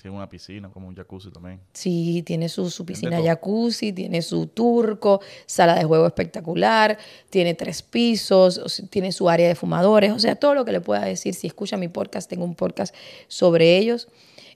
tienen 0.00 0.16
una 0.16 0.28
piscina, 0.28 0.70
como 0.70 0.86
un 0.86 0.94
jacuzzi 0.94 1.30
también. 1.30 1.60
Sí, 1.72 2.22
tiene 2.24 2.48
su, 2.48 2.70
su 2.70 2.86
piscina 2.86 3.20
jacuzzi, 3.22 3.92
tiene 3.92 4.22
su 4.22 4.46
turco, 4.46 5.20
sala 5.46 5.74
de 5.74 5.84
juego 5.84 6.06
espectacular, 6.06 6.96
tiene 7.30 7.54
tres 7.54 7.82
pisos, 7.82 8.84
tiene 8.90 9.10
su 9.10 9.28
área 9.28 9.48
de 9.48 9.54
fumadores. 9.54 10.12
O 10.12 10.18
sea, 10.18 10.36
todo 10.36 10.54
lo 10.54 10.64
que 10.64 10.72
le 10.72 10.80
pueda 10.80 11.04
decir. 11.04 11.34
Si 11.34 11.46
escucha 11.46 11.76
mi 11.76 11.88
podcast, 11.88 12.30
tengo 12.30 12.44
un 12.44 12.54
podcast 12.54 12.94
sobre 13.26 13.76
ellos. 13.76 14.08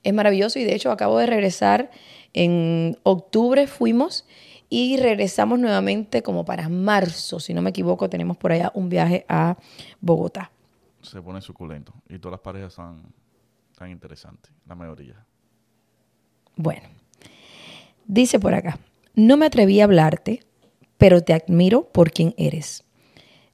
Es 0.04 0.14
maravilloso 0.14 0.60
y 0.60 0.64
de 0.64 0.74
hecho 0.74 0.92
acabo 0.92 1.18
de 1.18 1.26
regresar. 1.26 1.90
En 2.34 2.98
octubre 3.02 3.66
fuimos 3.66 4.24
y 4.68 4.96
regresamos 4.98 5.58
nuevamente 5.58 6.22
como 6.22 6.44
para 6.44 6.68
marzo, 6.68 7.40
si 7.40 7.54
no 7.54 7.62
me 7.62 7.70
equivoco, 7.70 8.08
tenemos 8.10 8.36
por 8.36 8.52
allá 8.52 8.70
un 8.74 8.88
viaje 8.88 9.24
a 9.28 9.56
Bogotá. 10.00 10.50
Se 11.02 11.22
pone 11.22 11.40
suculento 11.40 11.94
y 12.08 12.18
todas 12.18 12.32
las 12.32 12.40
parejas 12.40 12.74
son 12.74 13.02
tan 13.76 13.90
interesantes, 13.90 14.52
la 14.66 14.74
mayoría. 14.74 15.24
Bueno, 16.56 16.88
dice 18.06 18.38
por 18.38 18.52
acá, 18.52 18.78
no 19.14 19.36
me 19.36 19.46
atreví 19.46 19.80
a 19.80 19.84
hablarte, 19.84 20.40
pero 20.98 21.22
te 21.22 21.32
admiro 21.32 21.84
por 21.84 22.10
quien 22.10 22.34
eres. 22.36 22.84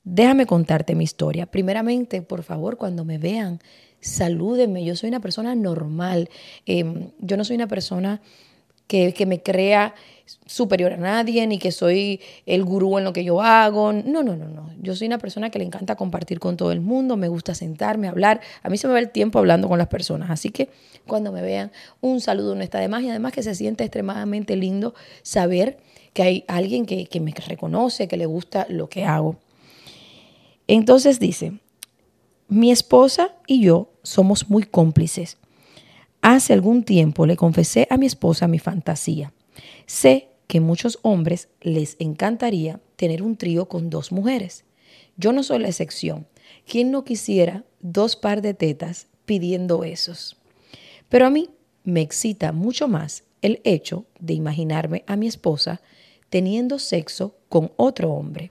Déjame 0.05 0.47
contarte 0.47 0.95
mi 0.95 1.05
historia. 1.05 1.47
Primeramente, 1.47 2.23
por 2.23 2.43
favor, 2.43 2.77
cuando 2.77 3.05
me 3.05 3.19
vean, 3.19 3.61
salúdenme. 4.01 4.85
Yo 4.85 4.97
soy 4.97 5.09
una 5.09 5.21
persona 5.21 5.55
normal. 5.55 6.29
Em, 6.67 7.11
yo 7.19 7.37
no 7.37 7.45
soy 7.45 7.57
una 7.57 7.69
persona 7.69 8.21
que, 8.87 9.15
que 9.15 9.25
me 9.25 9.43
crea 9.43 9.95
superior 10.47 10.93
a 10.93 10.97
nadie, 10.97 11.47
ni 11.47 11.59
que 11.59 11.73
soy 11.73 12.21
el 12.47 12.65
gurú 12.65 12.99
en 12.99 13.05
lo 13.05 13.13
que 13.13 13.25
yo 13.25 13.43
hago. 13.43 13.93
No, 13.93 14.23
no, 14.23 14.37
no, 14.37 14.49
no. 14.49 14.71
Yo 14.81 14.95
soy 14.97 15.07
una 15.07 15.19
persona 15.19 15.51
que 15.51 15.59
le 15.59 15.65
encanta 15.65 15.97
compartir 15.97 16.41
con 16.41 16.57
todo 16.57 16.73
el 16.73 16.81
mundo, 16.81 17.17
me 17.17 17.29
gusta 17.29 17.55
sentarme, 17.55 18.09
hablar. 18.09 18.41
A 18.63 18.69
mí 18.69 18.79
se 18.79 18.87
me 18.87 18.95
va 18.95 18.99
el 18.99 19.11
tiempo 19.11 19.39
hablando 19.39 19.69
con 19.69 19.79
las 19.79 19.89
personas. 19.89 20.31
Así 20.31 20.51
que 20.51 20.69
cuando 21.07 21.33
me 21.33 21.43
vean, 21.43 21.73
un 22.01 22.21
saludo 22.21 22.55
no 22.55 22.63
está 22.63 22.79
de 22.79 22.89
más 22.89 23.03
y 23.03 23.11
además 23.11 23.33
que 23.33 23.43
se 23.43 23.55
siente 23.55 23.85
extremadamente 23.85 24.57
lindo 24.57 24.95
saber 25.23 25.79
que 26.13 26.23
hay 26.23 26.45
alguien 26.49 26.87
que, 26.87 27.07
que 27.07 27.21
me 27.21 27.33
reconoce, 27.33 28.09
que 28.09 28.17
le 28.17 28.27
gusta 28.27 28.67
lo 28.69 28.89
que 28.89 29.05
hago. 29.05 29.37
Entonces 30.67 31.21
dice, 31.21 31.59
mi 32.49 32.71
esposa 32.71 33.33
y 33.47 33.63
yo 33.63 33.91
somos 34.03 34.49
muy 34.49 34.63
cómplices. 34.63 35.39
Hace 36.23 36.55
algún 36.55 36.85
tiempo 36.85 37.27
le 37.27 37.37
confesé 37.37 37.87
a 37.91 37.99
mi 37.99 38.07
esposa 38.07 38.49
mi 38.49 38.59
fantasía. 38.59 39.33
Sé 39.87 40.29
que 40.47 40.61
muchos 40.61 40.99
hombres 41.03 41.49
les 41.61 41.97
encantaría 41.99 42.81
tener 42.97 43.23
un 43.23 43.37
trío 43.37 43.69
con 43.69 43.91
dos 43.91 44.13
mujeres. 44.13 44.65
Yo 45.17 45.33
no 45.33 45.43
soy 45.43 45.61
la 45.61 45.69
excepción. 45.69 46.27
¿Quién 46.67 46.91
no 46.91 47.05
quisiera 47.05 47.65
dos 47.81 48.17
par 48.17 48.43
de 48.43 48.55
tetas 48.55 49.09
pidiendo 49.25 49.85
esos? 49.85 50.37
Pero 51.09 51.27
a 51.27 51.31
mí 51.31 51.51
me 51.85 52.01
excita 52.01 52.53
mucho 52.53 52.89
más 52.89 53.25
el 53.43 53.61
hecho 53.65 54.07
de 54.21 54.35
imaginarme 54.35 55.05
a 55.07 55.17
mi 55.17 55.27
esposa 55.27 55.81
teniendo 56.31 56.79
sexo 56.79 57.37
con 57.49 57.73
otro 57.77 58.13
hombre. 58.13 58.51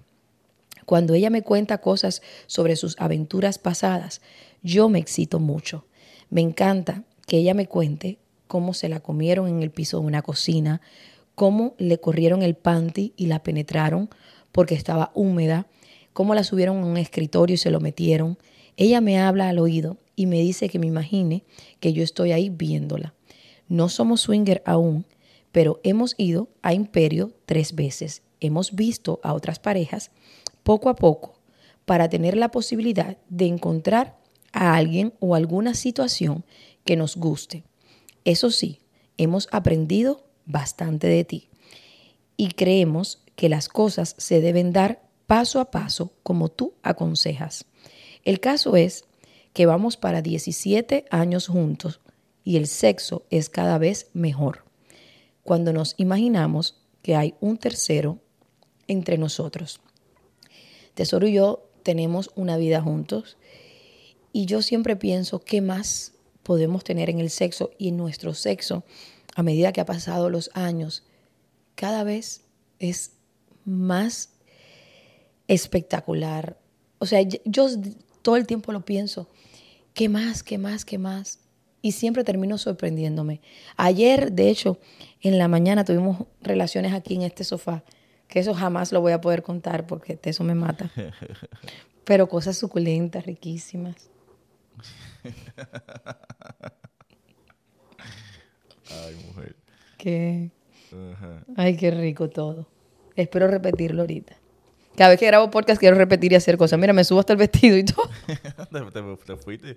Cuando 0.85 1.13
ella 1.13 1.29
me 1.29 1.41
cuenta 1.41 1.79
cosas 1.79 2.21
sobre 2.47 2.75
sus 2.75 2.95
aventuras 2.99 3.57
pasadas, 3.57 4.21
yo 4.61 4.89
me 4.89 4.99
excito 4.99 5.39
mucho. 5.39 5.85
Me 6.29 6.41
encanta 6.41 7.03
que 7.27 7.37
ella 7.37 7.53
me 7.53 7.67
cuente 7.67 8.19
cómo 8.53 8.75
se 8.75 8.87
la 8.87 8.99
comieron 8.99 9.47
en 9.47 9.63
el 9.63 9.71
piso 9.71 9.99
de 9.99 10.05
una 10.05 10.21
cocina, 10.21 10.79
cómo 11.33 11.73
le 11.79 11.97
corrieron 11.97 12.43
el 12.43 12.53
panty 12.53 13.11
y 13.17 13.25
la 13.25 13.41
penetraron 13.41 14.11
porque 14.51 14.75
estaba 14.75 15.11
húmeda, 15.15 15.65
cómo 16.13 16.35
la 16.35 16.43
subieron 16.43 16.77
a 16.77 16.85
un 16.85 16.97
escritorio 16.97 17.55
y 17.55 17.57
se 17.57 17.71
lo 17.71 17.79
metieron. 17.79 18.37
Ella 18.77 19.01
me 19.01 19.17
habla 19.17 19.49
al 19.49 19.57
oído 19.57 19.97
y 20.15 20.27
me 20.27 20.39
dice 20.39 20.69
que 20.69 20.77
me 20.77 20.85
imagine 20.85 21.43
que 21.79 21.93
yo 21.93 22.03
estoy 22.03 22.31
ahí 22.31 22.51
viéndola. 22.51 23.15
No 23.69 23.89
somos 23.89 24.21
swinger 24.21 24.61
aún, 24.67 25.07
pero 25.51 25.79
hemos 25.83 26.13
ido 26.19 26.47
a 26.61 26.75
Imperio 26.75 27.33
tres 27.47 27.73
veces. 27.73 28.21
Hemos 28.39 28.75
visto 28.75 29.19
a 29.23 29.33
otras 29.33 29.57
parejas 29.57 30.11
poco 30.61 30.89
a 30.89 30.95
poco 30.95 31.39
para 31.85 32.07
tener 32.07 32.37
la 32.37 32.49
posibilidad 32.49 33.17
de 33.29 33.47
encontrar 33.47 34.15
a 34.51 34.75
alguien 34.75 35.11
o 35.19 35.33
alguna 35.33 35.73
situación 35.73 36.45
que 36.85 36.95
nos 36.95 37.17
guste. 37.17 37.63
Eso 38.25 38.51
sí, 38.51 38.79
hemos 39.17 39.47
aprendido 39.51 40.25
bastante 40.45 41.07
de 41.07 41.23
ti 41.23 41.49
y 42.37 42.49
creemos 42.51 43.21
que 43.35 43.49
las 43.49 43.69
cosas 43.69 44.15
se 44.17 44.41
deben 44.41 44.71
dar 44.71 45.01
paso 45.27 45.59
a 45.59 45.71
paso 45.71 46.13
como 46.23 46.49
tú 46.49 46.73
aconsejas. 46.83 47.65
El 48.23 48.39
caso 48.39 48.75
es 48.75 49.05
que 49.53 49.65
vamos 49.65 49.97
para 49.97 50.21
17 50.21 51.05
años 51.09 51.47
juntos 51.47 51.99
y 52.43 52.57
el 52.57 52.67
sexo 52.67 53.25
es 53.29 53.49
cada 53.49 53.77
vez 53.77 54.07
mejor. 54.13 54.65
Cuando 55.43 55.73
nos 55.73 55.95
imaginamos 55.97 56.81
que 57.01 57.15
hay 57.15 57.35
un 57.41 57.57
tercero 57.57 58.19
entre 58.87 59.17
nosotros. 59.17 59.81
Tesoro 60.93 61.27
y 61.27 61.33
yo 61.33 61.69
tenemos 61.83 62.31
una 62.35 62.57
vida 62.57 62.81
juntos 62.81 63.37
y 64.31 64.45
yo 64.45 64.61
siempre 64.61 64.95
pienso 64.95 65.39
qué 65.39 65.61
más 65.61 66.13
podemos 66.43 66.83
tener 66.83 67.09
en 67.09 67.19
el 67.19 67.29
sexo 67.29 67.71
y 67.77 67.89
en 67.89 67.97
nuestro 67.97 68.33
sexo 68.33 68.83
a 69.35 69.43
medida 69.43 69.71
que 69.71 69.81
ha 69.81 69.85
pasado 69.85 70.29
los 70.29 70.51
años, 70.53 71.03
cada 71.75 72.03
vez 72.03 72.41
es 72.79 73.13
más 73.65 74.29
espectacular. 75.47 76.57
O 76.99 77.05
sea, 77.05 77.21
yo 77.21 77.67
todo 78.21 78.35
el 78.35 78.47
tiempo 78.47 78.71
lo 78.71 78.85
pienso, 78.85 79.27
¿qué 79.93 80.09
más, 80.09 80.43
qué 80.43 80.57
más, 80.57 80.85
qué 80.85 80.97
más? 80.97 81.39
Y 81.81 81.93
siempre 81.93 82.23
termino 82.23 82.57
sorprendiéndome. 82.57 83.41
Ayer, 83.75 84.31
de 84.31 84.49
hecho, 84.49 84.79
en 85.21 85.37
la 85.37 85.47
mañana 85.47 85.83
tuvimos 85.83 86.25
relaciones 86.41 86.93
aquí 86.93 87.15
en 87.15 87.23
este 87.23 87.43
sofá, 87.43 87.83
que 88.27 88.39
eso 88.39 88.53
jamás 88.53 88.91
lo 88.91 89.01
voy 89.01 89.11
a 89.11 89.19
poder 89.19 89.43
contar 89.43 89.85
porque 89.85 90.17
eso 90.23 90.43
me 90.43 90.55
mata. 90.55 90.91
Pero 92.05 92.29
cosas 92.29 92.57
suculentas, 92.57 93.25
riquísimas. 93.25 94.09
Ay, 98.89 99.15
mujer. 99.25 99.55
Qué. 99.97 100.51
Ay, 101.55 101.77
qué 101.77 101.91
rico 101.91 102.29
todo. 102.29 102.67
Espero 103.15 103.47
repetirlo 103.47 104.01
ahorita. 104.01 104.35
Cada 104.95 105.09
vez 105.11 105.19
que 105.19 105.25
grabo 105.25 105.49
podcast 105.49 105.79
quiero 105.79 105.97
repetir 105.97 106.31
y 106.33 106.35
hacer 106.35 106.57
cosas. 106.57 106.79
Mira, 106.79 106.93
me 106.93 107.03
subo 107.03 107.19
hasta 107.19 107.33
el 107.33 107.39
vestido 107.39 107.77
y 107.77 107.83
todo. 107.83 108.07
te, 109.25 109.37
fuiste. 109.37 109.75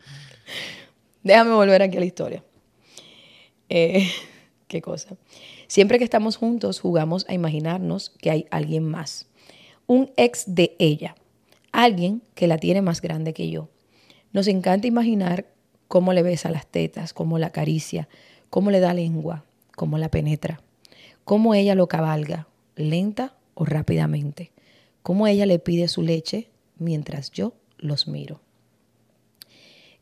Déjame 1.22 1.52
volver 1.52 1.82
aquí 1.82 1.96
a 1.96 2.00
la 2.00 2.06
historia. 2.06 2.44
Eh, 3.68 4.10
qué 4.68 4.82
cosa. 4.82 5.16
Siempre 5.68 5.98
que 5.98 6.04
estamos 6.04 6.36
juntos 6.36 6.80
jugamos 6.80 7.24
a 7.28 7.34
imaginarnos 7.34 8.10
que 8.10 8.30
hay 8.30 8.46
alguien 8.50 8.84
más. 8.84 9.28
Un 9.86 10.10
ex 10.16 10.44
de 10.54 10.76
ella. 10.78 11.14
Alguien 11.72 12.22
que 12.34 12.46
la 12.46 12.58
tiene 12.58 12.82
más 12.82 13.00
grande 13.00 13.32
que 13.32 13.50
yo. 13.50 13.70
Nos 14.32 14.48
encanta 14.48 14.86
imaginar 14.86 15.46
cómo 15.88 16.12
le 16.12 16.22
besa 16.22 16.50
las 16.50 16.66
tetas, 16.66 17.12
cómo 17.12 17.38
la 17.38 17.48
acaricia, 17.48 18.08
cómo 18.50 18.70
le 18.70 18.80
da 18.80 18.94
lengua, 18.94 19.44
cómo 19.76 19.98
la 19.98 20.10
penetra, 20.10 20.60
cómo 21.24 21.54
ella 21.54 21.74
lo 21.74 21.88
cabalga, 21.88 22.48
lenta 22.74 23.36
o 23.54 23.64
rápidamente, 23.64 24.52
cómo 25.02 25.26
ella 25.26 25.46
le 25.46 25.58
pide 25.58 25.88
su 25.88 26.02
leche 26.02 26.50
mientras 26.78 27.30
yo 27.30 27.54
los 27.78 28.08
miro. 28.08 28.40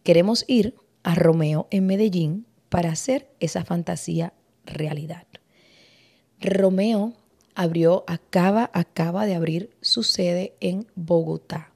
Queremos 0.02 0.44
ir 0.48 0.74
a 1.02 1.14
Romeo 1.14 1.68
en 1.70 1.86
Medellín 1.86 2.46
para 2.68 2.90
hacer 2.90 3.30
esa 3.40 3.64
fantasía 3.64 4.32
realidad. 4.66 5.26
Romeo 6.40 7.14
abrió, 7.54 8.04
acaba, 8.06 8.70
acaba 8.72 9.26
de 9.26 9.34
abrir 9.34 9.70
su 9.80 10.02
sede 10.02 10.54
en 10.60 10.86
Bogotá. 10.94 11.73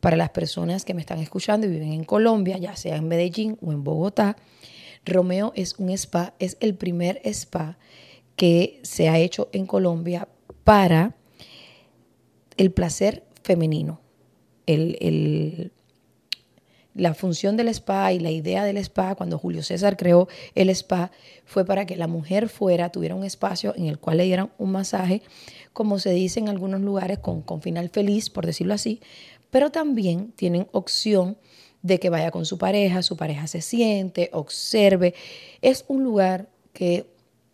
Para 0.00 0.16
las 0.16 0.30
personas 0.30 0.84
que 0.84 0.94
me 0.94 1.00
están 1.00 1.18
escuchando 1.18 1.66
y 1.66 1.70
viven 1.70 1.92
en 1.92 2.04
Colombia, 2.04 2.56
ya 2.58 2.74
sea 2.76 2.96
en 2.96 3.06
Medellín 3.06 3.58
o 3.60 3.72
en 3.72 3.84
Bogotá, 3.84 4.36
Romeo 5.04 5.52
es 5.56 5.78
un 5.78 5.90
spa, 5.90 6.34
es 6.38 6.56
el 6.60 6.74
primer 6.74 7.20
spa 7.24 7.78
que 8.36 8.80
se 8.82 9.08
ha 9.08 9.18
hecho 9.18 9.48
en 9.52 9.66
Colombia 9.66 10.28
para 10.64 11.16
el 12.56 12.70
placer 12.70 13.24
femenino. 13.42 14.00
la 16.94 17.14
función 17.14 17.56
del 17.56 17.68
spa 17.68 18.12
y 18.12 18.18
la 18.18 18.30
idea 18.30 18.64
del 18.64 18.76
spa, 18.78 19.14
cuando 19.14 19.38
Julio 19.38 19.62
César 19.62 19.96
creó 19.96 20.28
el 20.54 20.70
spa, 20.70 21.10
fue 21.44 21.64
para 21.64 21.86
que 21.86 21.96
la 21.96 22.06
mujer 22.06 22.48
fuera, 22.48 22.90
tuviera 22.90 23.14
un 23.14 23.24
espacio 23.24 23.74
en 23.76 23.86
el 23.86 23.98
cual 23.98 24.18
le 24.18 24.24
dieran 24.24 24.50
un 24.58 24.72
masaje, 24.72 25.22
como 25.72 25.98
se 25.98 26.10
dice 26.10 26.40
en 26.40 26.48
algunos 26.48 26.80
lugares, 26.80 27.18
con, 27.18 27.42
con 27.42 27.62
final 27.62 27.88
feliz, 27.90 28.30
por 28.30 28.46
decirlo 28.46 28.74
así, 28.74 29.00
pero 29.50 29.70
también 29.70 30.32
tienen 30.32 30.68
opción 30.72 31.36
de 31.82 31.98
que 31.98 32.10
vaya 32.10 32.30
con 32.30 32.44
su 32.46 32.58
pareja, 32.58 33.02
su 33.02 33.16
pareja 33.16 33.46
se 33.46 33.62
siente, 33.62 34.30
observe. 34.32 35.14
Es 35.62 35.84
un 35.88 36.04
lugar 36.04 36.48
que 36.72 37.06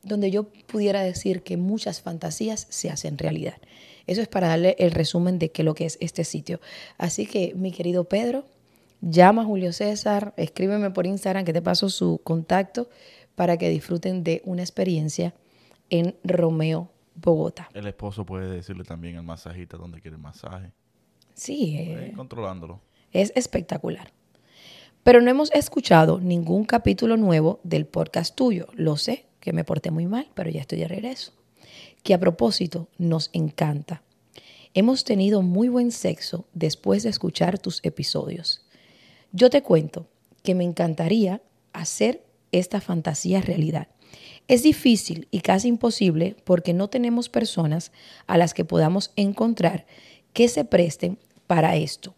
donde 0.02 0.30
yo 0.30 0.44
pudiera 0.44 1.02
decir 1.02 1.42
que 1.42 1.56
muchas 1.56 2.00
fantasías 2.00 2.66
se 2.70 2.90
hacen 2.90 3.18
realidad. 3.18 3.56
Eso 4.06 4.22
es 4.22 4.28
para 4.28 4.48
darle 4.48 4.76
el 4.78 4.92
resumen 4.92 5.38
de 5.38 5.50
qué 5.50 5.64
lo 5.64 5.74
que 5.74 5.84
es 5.84 5.98
este 6.00 6.22
sitio. 6.24 6.60
Así 6.96 7.26
que, 7.26 7.54
mi 7.56 7.72
querido 7.72 8.04
Pedro, 8.04 8.44
llama 9.00 9.42
a 9.42 9.44
Julio 9.44 9.72
César, 9.72 10.32
escríbeme 10.36 10.90
por 10.90 11.06
Instagram 11.06 11.44
que 11.44 11.52
te 11.52 11.60
paso 11.60 11.88
su 11.88 12.20
contacto 12.22 12.88
para 13.34 13.56
que 13.56 13.68
disfruten 13.68 14.22
de 14.22 14.42
una 14.44 14.62
experiencia 14.62 15.34
en 15.90 16.16
Romeo, 16.22 16.90
Bogotá. 17.16 17.68
El 17.74 17.86
esposo 17.86 18.24
puede 18.24 18.48
decirle 18.48 18.84
también 18.84 19.16
al 19.16 19.24
masajista 19.24 19.76
dónde 19.76 20.00
quiere 20.00 20.16
el 20.16 20.22
masaje. 20.22 20.72
Sí. 21.36 21.76
Eh, 21.78 22.12
controlándolo. 22.16 22.80
Es 23.12 23.32
espectacular. 23.36 24.12
Pero 25.02 25.20
no 25.20 25.30
hemos 25.30 25.52
escuchado 25.52 26.18
ningún 26.18 26.64
capítulo 26.64 27.16
nuevo 27.16 27.60
del 27.62 27.86
podcast 27.86 28.34
tuyo. 28.34 28.66
Lo 28.72 28.96
sé, 28.96 29.26
que 29.38 29.52
me 29.52 29.62
porté 29.62 29.90
muy 29.90 30.06
mal, 30.06 30.28
pero 30.34 30.50
ya 30.50 30.62
estoy 30.62 30.80
de 30.80 30.88
regreso. 30.88 31.32
Que 32.02 32.14
a 32.14 32.18
propósito, 32.18 32.88
nos 32.98 33.30
encanta. 33.34 34.02
Hemos 34.74 35.04
tenido 35.04 35.42
muy 35.42 35.68
buen 35.68 35.92
sexo 35.92 36.46
después 36.54 37.02
de 37.02 37.10
escuchar 37.10 37.58
tus 37.58 37.80
episodios. 37.84 38.66
Yo 39.30 39.50
te 39.50 39.62
cuento 39.62 40.08
que 40.42 40.54
me 40.54 40.64
encantaría 40.64 41.42
hacer 41.72 42.24
esta 42.50 42.80
fantasía 42.80 43.42
realidad. 43.42 43.88
Es 44.48 44.62
difícil 44.62 45.28
y 45.30 45.40
casi 45.40 45.68
imposible 45.68 46.36
porque 46.44 46.72
no 46.72 46.88
tenemos 46.88 47.28
personas 47.28 47.92
a 48.26 48.38
las 48.38 48.54
que 48.54 48.64
podamos 48.64 49.12
encontrar 49.16 49.86
que 50.32 50.48
se 50.48 50.64
presten 50.64 51.18
para 51.46 51.76
esto. 51.76 52.14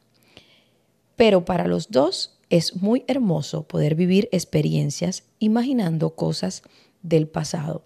Pero 1.17 1.45
para 1.45 1.67
los 1.67 1.91
dos 1.91 2.39
es 2.51 2.77
muy 2.77 3.05
hermoso 3.07 3.65
poder 3.65 3.95
vivir 3.95 4.29
experiencias 4.33 5.25
imaginando 5.39 6.15
cosas 6.15 6.63
del 7.03 7.29
pasado. 7.29 7.83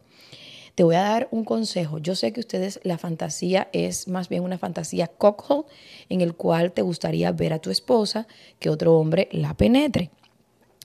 Te 0.75 0.85
voy 0.85 0.95
a 0.95 1.03
dar 1.03 1.29
un 1.31 1.45
consejo. 1.45 1.99
Yo 1.99 2.15
sé 2.15 2.33
que 2.33 2.41
ustedes 2.41 2.81
la 2.83 2.97
fantasía 2.97 3.69
es 3.73 4.09
más 4.09 4.29
bien 4.29 4.43
una 4.43 4.57
fantasía 4.57 5.07
cocktail 5.07 5.65
en 6.09 6.23
el 6.23 6.35
cual 6.35 6.73
te 6.73 6.81
gustaría 6.81 7.31
ver 7.33 7.53
a 7.53 7.59
tu 7.59 7.71
esposa 7.71 8.27
que 8.59 8.71
otro 8.71 8.97
hombre 8.97 9.29
la 9.33 9.55
penetre. 9.55 10.11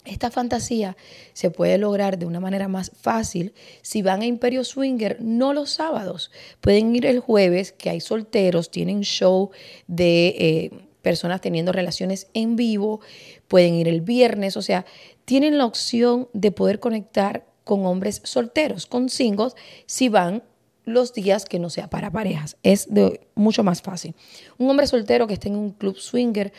Esta 0.08 0.32
fantasía 0.32 0.96
se 1.34 1.52
puede 1.52 1.78
lograr 1.78 2.18
de 2.18 2.26
una 2.26 2.40
manera 2.40 2.68
más 2.68 2.92
fácil 3.00 3.54
si 3.82 4.02
van 4.02 4.22
a 4.22 4.26
Imperio 4.26 4.64
Swinger, 4.64 5.18
no 5.22 5.54
los 5.54 5.72
sábados. 5.72 6.32
Pueden 6.62 6.96
ir 6.96 7.06
el 7.06 7.20
jueves, 7.20 7.74
que 7.74 7.90
hay 7.90 8.00
solteros, 8.00 8.72
tienen 8.72 9.02
show 9.02 9.52
de 9.88 10.28
eh, 10.28 10.72
personas 11.02 11.42
teniendo 11.42 11.72
relaciones 11.74 12.28
en 12.34 12.56
vivo, 12.56 13.02
pueden 13.48 13.76
ir 13.76 13.88
el 13.88 14.02
viernes, 14.02 14.56
o 14.56 14.62
sea, 14.62 14.86
tienen 15.26 15.58
la 15.58 15.66
opción 15.66 16.30
de 16.34 16.52
poder 16.52 16.80
conectar 16.80 17.46
con 17.66 17.86
hombres 17.86 18.22
solteros, 18.24 18.86
con 18.86 19.10
singles, 19.10 19.56
si 19.86 20.08
van 20.08 20.42
los 20.86 21.14
días 21.14 21.44
que 21.44 21.60
no 21.60 21.70
sea 21.70 21.90
para 21.90 22.12
parejas. 22.12 22.56
Es 22.64 22.88
mucho 23.36 23.62
más 23.62 23.82
fácil. 23.82 24.16
Un 24.58 24.70
hombre 24.70 24.88
soltero 24.88 25.28
que 25.28 25.34
esté 25.34 25.50
en 25.50 25.58
un 25.58 25.72
club 25.72 25.98
swinger, 25.98 26.54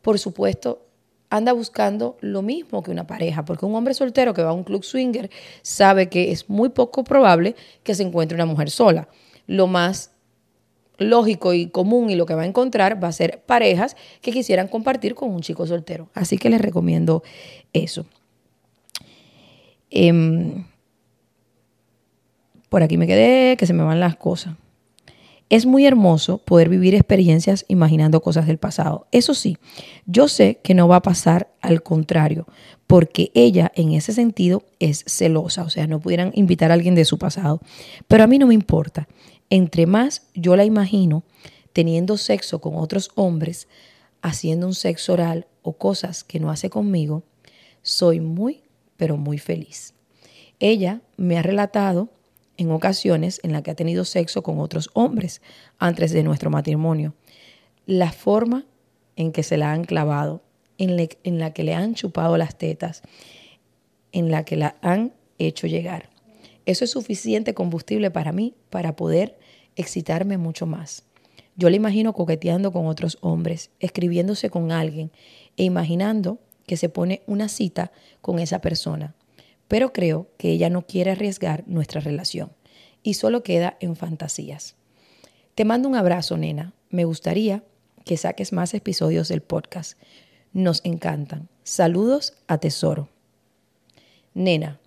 por 0.00 0.18
supuesto, 0.18 0.86
anda 1.30 1.52
buscando 1.52 2.16
lo 2.20 2.42
mismo 2.42 2.82
que 2.82 2.90
una 2.90 3.06
pareja, 3.06 3.44
porque 3.44 3.66
un 3.66 3.74
hombre 3.74 3.94
soltero 3.94 4.34
que 4.34 4.42
va 4.42 4.50
a 4.50 4.54
un 4.54 4.64
club 4.64 4.84
swinger 4.84 5.30
sabe 5.62 6.08
que 6.08 6.30
es 6.30 6.48
muy 6.48 6.68
poco 6.68 7.04
probable 7.04 7.56
que 7.82 7.94
se 7.94 8.02
encuentre 8.02 8.36
una 8.36 8.46
mujer 8.46 8.70
sola. 8.70 9.08
Lo 9.46 9.66
más 9.66 10.12
lógico 10.98 11.52
y 11.54 11.66
común 11.68 12.10
y 12.10 12.14
lo 12.14 12.26
que 12.26 12.34
va 12.34 12.42
a 12.42 12.46
encontrar 12.46 13.02
va 13.02 13.08
a 13.08 13.12
ser 13.12 13.42
parejas 13.42 13.96
que 14.20 14.32
quisieran 14.32 14.68
compartir 14.68 15.14
con 15.14 15.30
un 15.30 15.40
chico 15.40 15.66
soltero. 15.66 16.08
Así 16.14 16.38
que 16.38 16.50
les 16.50 16.60
recomiendo 16.60 17.22
eso. 17.72 18.06
Em, 19.90 20.66
por 22.68 22.82
aquí 22.82 22.96
me 22.96 23.06
quedé, 23.06 23.56
que 23.56 23.66
se 23.66 23.72
me 23.72 23.82
van 23.82 24.00
las 24.00 24.16
cosas. 24.16 24.54
Es 25.50 25.66
muy 25.66 25.86
hermoso 25.86 26.38
poder 26.38 26.68
vivir 26.68 26.94
experiencias 26.94 27.64
imaginando 27.68 28.22
cosas 28.22 28.46
del 28.46 28.58
pasado. 28.58 29.06
Eso 29.12 29.34
sí, 29.34 29.58
yo 30.06 30.26
sé 30.28 30.60
que 30.62 30.74
no 30.74 30.88
va 30.88 30.96
a 30.96 31.02
pasar 31.02 31.52
al 31.60 31.82
contrario, 31.82 32.46
porque 32.86 33.30
ella 33.34 33.70
en 33.74 33.92
ese 33.92 34.12
sentido 34.12 34.64
es 34.78 35.04
celosa, 35.06 35.62
o 35.62 35.70
sea, 35.70 35.86
no 35.86 36.00
pudieran 36.00 36.32
invitar 36.34 36.70
a 36.70 36.74
alguien 36.74 36.94
de 36.94 37.04
su 37.04 37.18
pasado. 37.18 37.60
Pero 38.08 38.24
a 38.24 38.26
mí 38.26 38.38
no 38.38 38.46
me 38.46 38.54
importa. 38.54 39.06
Entre 39.50 39.86
más 39.86 40.22
yo 40.34 40.56
la 40.56 40.64
imagino 40.64 41.24
teniendo 41.74 42.16
sexo 42.16 42.60
con 42.60 42.76
otros 42.76 43.10
hombres, 43.14 43.68
haciendo 44.22 44.66
un 44.66 44.74
sexo 44.74 45.12
oral 45.12 45.46
o 45.62 45.74
cosas 45.74 46.24
que 46.24 46.40
no 46.40 46.50
hace 46.50 46.70
conmigo, 46.70 47.24
soy 47.82 48.20
muy, 48.20 48.62
pero 48.96 49.18
muy 49.18 49.38
feliz. 49.38 49.92
Ella 50.60 51.02
me 51.16 51.36
ha 51.36 51.42
relatado 51.42 52.08
en 52.56 52.70
ocasiones 52.70 53.40
en 53.42 53.52
la 53.52 53.62
que 53.62 53.70
ha 53.70 53.74
tenido 53.74 54.04
sexo 54.04 54.42
con 54.42 54.60
otros 54.60 54.90
hombres 54.94 55.42
antes 55.78 56.12
de 56.12 56.22
nuestro 56.22 56.50
matrimonio. 56.50 57.14
La 57.86 58.12
forma 58.12 58.64
en 59.16 59.32
que 59.32 59.42
se 59.42 59.56
la 59.56 59.72
han 59.72 59.84
clavado, 59.84 60.42
en, 60.78 61.08
en 61.22 61.38
la 61.38 61.52
que 61.52 61.64
le 61.64 61.74
han 61.74 61.94
chupado 61.94 62.36
las 62.36 62.56
tetas, 62.56 63.02
en 64.12 64.30
la 64.30 64.44
que 64.44 64.56
la 64.56 64.76
han 64.82 65.12
hecho 65.38 65.66
llegar. 65.66 66.10
Eso 66.66 66.84
es 66.84 66.90
suficiente 66.90 67.54
combustible 67.54 68.10
para 68.10 68.32
mí 68.32 68.54
para 68.70 68.96
poder 68.96 69.38
excitarme 69.76 70.38
mucho 70.38 70.66
más. 70.66 71.04
Yo 71.56 71.70
la 71.70 71.76
imagino 71.76 72.12
coqueteando 72.12 72.72
con 72.72 72.86
otros 72.86 73.18
hombres, 73.20 73.70
escribiéndose 73.80 74.50
con 74.50 74.72
alguien 74.72 75.12
e 75.56 75.64
imaginando 75.64 76.38
que 76.66 76.76
se 76.76 76.88
pone 76.88 77.22
una 77.26 77.48
cita 77.48 77.92
con 78.20 78.38
esa 78.38 78.60
persona 78.60 79.14
pero 79.68 79.92
creo 79.92 80.28
que 80.36 80.50
ella 80.50 80.70
no 80.70 80.86
quiere 80.86 81.12
arriesgar 81.12 81.64
nuestra 81.66 82.00
relación 82.00 82.52
y 83.02 83.14
solo 83.14 83.42
queda 83.42 83.76
en 83.80 83.96
fantasías. 83.96 84.76
Te 85.54 85.64
mando 85.64 85.88
un 85.88 85.96
abrazo, 85.96 86.36
nena. 86.36 86.72
Me 86.90 87.04
gustaría 87.04 87.62
que 88.04 88.16
saques 88.16 88.52
más 88.52 88.74
episodios 88.74 89.28
del 89.28 89.40
podcast. 89.40 89.98
Nos 90.52 90.80
encantan. 90.84 91.48
Saludos 91.62 92.34
a 92.46 92.58
Tesoro. 92.58 93.08
Nena, 94.34 94.80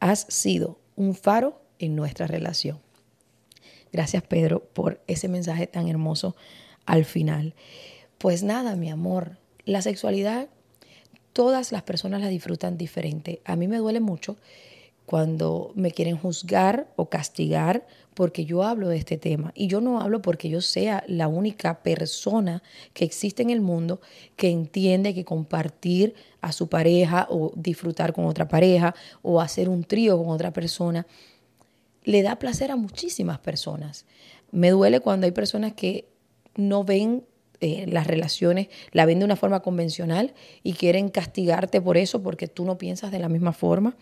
has 0.00 0.26
sido 0.28 0.78
un 0.96 1.14
faro 1.14 1.60
en 1.78 1.94
nuestra 1.94 2.26
relación. 2.26 2.80
Gracias, 3.92 4.22
Pedro, 4.22 4.64
por 4.64 5.02
ese 5.06 5.28
mensaje 5.28 5.66
tan 5.66 5.88
hermoso 5.88 6.36
al 6.86 7.04
final. 7.04 7.54
Pues 8.18 8.42
nada, 8.42 8.76
mi 8.76 8.90
amor, 8.90 9.38
la 9.64 9.82
sexualidad 9.82 10.48
todas 11.38 11.70
las 11.70 11.84
personas 11.84 12.20
la 12.20 12.26
disfrutan 12.26 12.76
diferente. 12.76 13.40
A 13.44 13.54
mí 13.54 13.68
me 13.68 13.76
duele 13.76 14.00
mucho 14.00 14.38
cuando 15.06 15.70
me 15.76 15.92
quieren 15.92 16.16
juzgar 16.16 16.88
o 16.96 17.08
castigar 17.08 17.86
porque 18.14 18.44
yo 18.44 18.64
hablo 18.64 18.88
de 18.88 18.96
este 18.96 19.18
tema. 19.18 19.52
Y 19.54 19.68
yo 19.68 19.80
no 19.80 20.00
hablo 20.00 20.20
porque 20.20 20.48
yo 20.48 20.60
sea 20.60 21.04
la 21.06 21.28
única 21.28 21.80
persona 21.84 22.64
que 22.92 23.04
existe 23.04 23.40
en 23.40 23.50
el 23.50 23.60
mundo 23.60 24.00
que 24.34 24.50
entiende 24.50 25.14
que 25.14 25.24
compartir 25.24 26.16
a 26.40 26.50
su 26.50 26.66
pareja 26.66 27.28
o 27.30 27.52
disfrutar 27.54 28.12
con 28.12 28.24
otra 28.24 28.48
pareja 28.48 28.96
o 29.22 29.40
hacer 29.40 29.68
un 29.68 29.84
trío 29.84 30.18
con 30.18 30.30
otra 30.30 30.52
persona 30.52 31.06
le 32.02 32.22
da 32.22 32.40
placer 32.40 32.72
a 32.72 32.76
muchísimas 32.76 33.38
personas. 33.38 34.06
Me 34.50 34.70
duele 34.70 34.98
cuando 34.98 35.26
hay 35.26 35.32
personas 35.32 35.74
que 35.74 36.08
no 36.56 36.82
ven 36.82 37.22
eh, 37.60 37.86
las 37.88 38.06
relaciones, 38.06 38.68
la 38.92 39.04
ven 39.04 39.18
de 39.18 39.24
una 39.24 39.36
forma 39.36 39.60
convencional 39.60 40.32
y 40.62 40.74
quieren 40.74 41.08
castigarte 41.08 41.80
por 41.80 41.96
eso 41.96 42.22
porque 42.22 42.46
tú 42.46 42.64
no 42.64 42.78
piensas 42.78 43.10
de 43.10 43.18
la 43.18 43.28
misma 43.28 43.52
forma. 43.52 43.96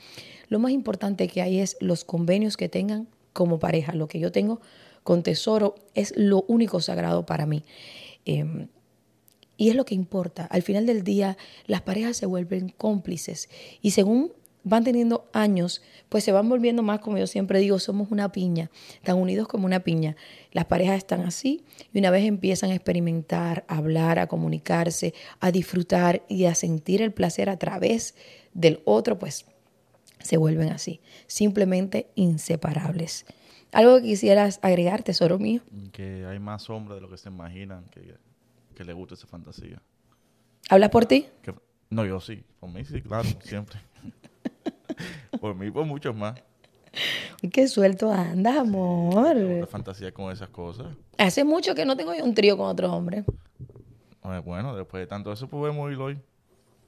Lo 0.48 0.58
más 0.58 0.72
importante 0.72 1.26
que 1.28 1.42
hay 1.42 1.60
es 1.60 1.76
los 1.80 2.04
convenios 2.04 2.56
que 2.56 2.68
tengan 2.68 3.08
como 3.32 3.58
pareja. 3.58 3.94
Lo 3.94 4.08
que 4.08 4.18
yo 4.18 4.30
tengo 4.30 4.60
con 5.02 5.22
Tesoro 5.22 5.74
es 5.94 6.12
lo 6.16 6.44
único 6.48 6.80
sagrado 6.80 7.24
para 7.24 7.46
mí. 7.46 7.62
Em, 8.24 8.68
y 9.56 9.70
es 9.70 9.74
lo 9.74 9.84
que 9.84 9.94
importa. 9.94 10.44
Al 10.44 10.62
final 10.62 10.84
del 10.84 11.02
día, 11.02 11.38
las 11.66 11.80
parejas 11.82 12.16
se 12.16 12.26
vuelven 12.26 12.68
cómplices. 12.76 13.48
Y 13.80 13.92
según 13.92 14.32
van 14.66 14.82
teniendo 14.82 15.30
años, 15.32 15.80
pues 16.08 16.24
se 16.24 16.32
van 16.32 16.48
volviendo 16.48 16.82
más, 16.82 16.98
como 16.98 17.18
yo 17.18 17.28
siempre 17.28 17.60
digo, 17.60 17.78
somos 17.78 18.10
una 18.10 18.32
piña, 18.32 18.68
tan 19.04 19.16
unidos 19.16 19.46
como 19.46 19.64
una 19.64 19.80
piña. 19.80 20.16
Las 20.50 20.64
parejas 20.64 20.96
están 20.98 21.20
así 21.20 21.64
y 21.92 22.00
una 22.00 22.10
vez 22.10 22.24
empiezan 22.24 22.72
a 22.72 22.74
experimentar, 22.74 23.64
a 23.68 23.76
hablar, 23.76 24.18
a 24.18 24.26
comunicarse, 24.26 25.14
a 25.38 25.52
disfrutar 25.52 26.24
y 26.28 26.46
a 26.46 26.56
sentir 26.56 27.00
el 27.00 27.12
placer 27.12 27.48
a 27.48 27.58
través 27.58 28.16
del 28.54 28.82
otro, 28.84 29.20
pues 29.20 29.46
se 30.18 30.36
vuelven 30.36 30.70
así, 30.70 31.00
simplemente 31.28 32.10
inseparables. 32.16 33.24
¿Algo 33.70 33.98
que 33.98 34.02
quisieras 34.02 34.58
agregar, 34.62 35.04
tesoro 35.04 35.38
mío? 35.38 35.60
Que 35.92 36.26
hay 36.26 36.40
más 36.40 36.68
hombres 36.70 36.96
de 36.96 37.02
lo 37.02 37.08
que 37.08 37.18
se 37.18 37.28
imaginan 37.28 37.84
que, 37.92 38.16
que 38.74 38.84
le 38.84 38.92
gusta 38.92 39.14
esa 39.14 39.28
fantasía. 39.28 39.80
¿Hablas 40.68 40.90
por 40.90 41.06
ti? 41.06 41.28
no, 41.88 42.04
yo 42.04 42.20
sí. 42.20 42.42
Por 42.58 42.70
mí 42.70 42.84
sí, 42.84 43.00
claro, 43.00 43.28
siempre. 43.44 43.78
por 45.40 45.54
mí, 45.54 45.70
por 45.70 45.84
muchos 45.84 46.14
más. 46.14 46.40
Qué 47.52 47.68
suelto 47.68 48.10
andas, 48.10 48.56
amor. 48.56 49.36
Una 49.36 49.66
fantasía 49.66 50.12
con 50.12 50.32
esas 50.32 50.48
cosas. 50.48 50.86
Hace 51.18 51.44
mucho 51.44 51.74
que 51.74 51.84
no 51.84 51.96
tengo 51.96 52.12
un 52.12 52.34
trío 52.34 52.56
con 52.56 52.66
otro 52.66 52.92
hombre. 52.92 53.24
Bueno, 54.44 54.74
después 54.76 55.02
de 55.02 55.06
tanto 55.06 55.32
eso 55.32 55.48
podemos 55.48 55.90
ir 55.92 55.98
hoy. 55.98 56.18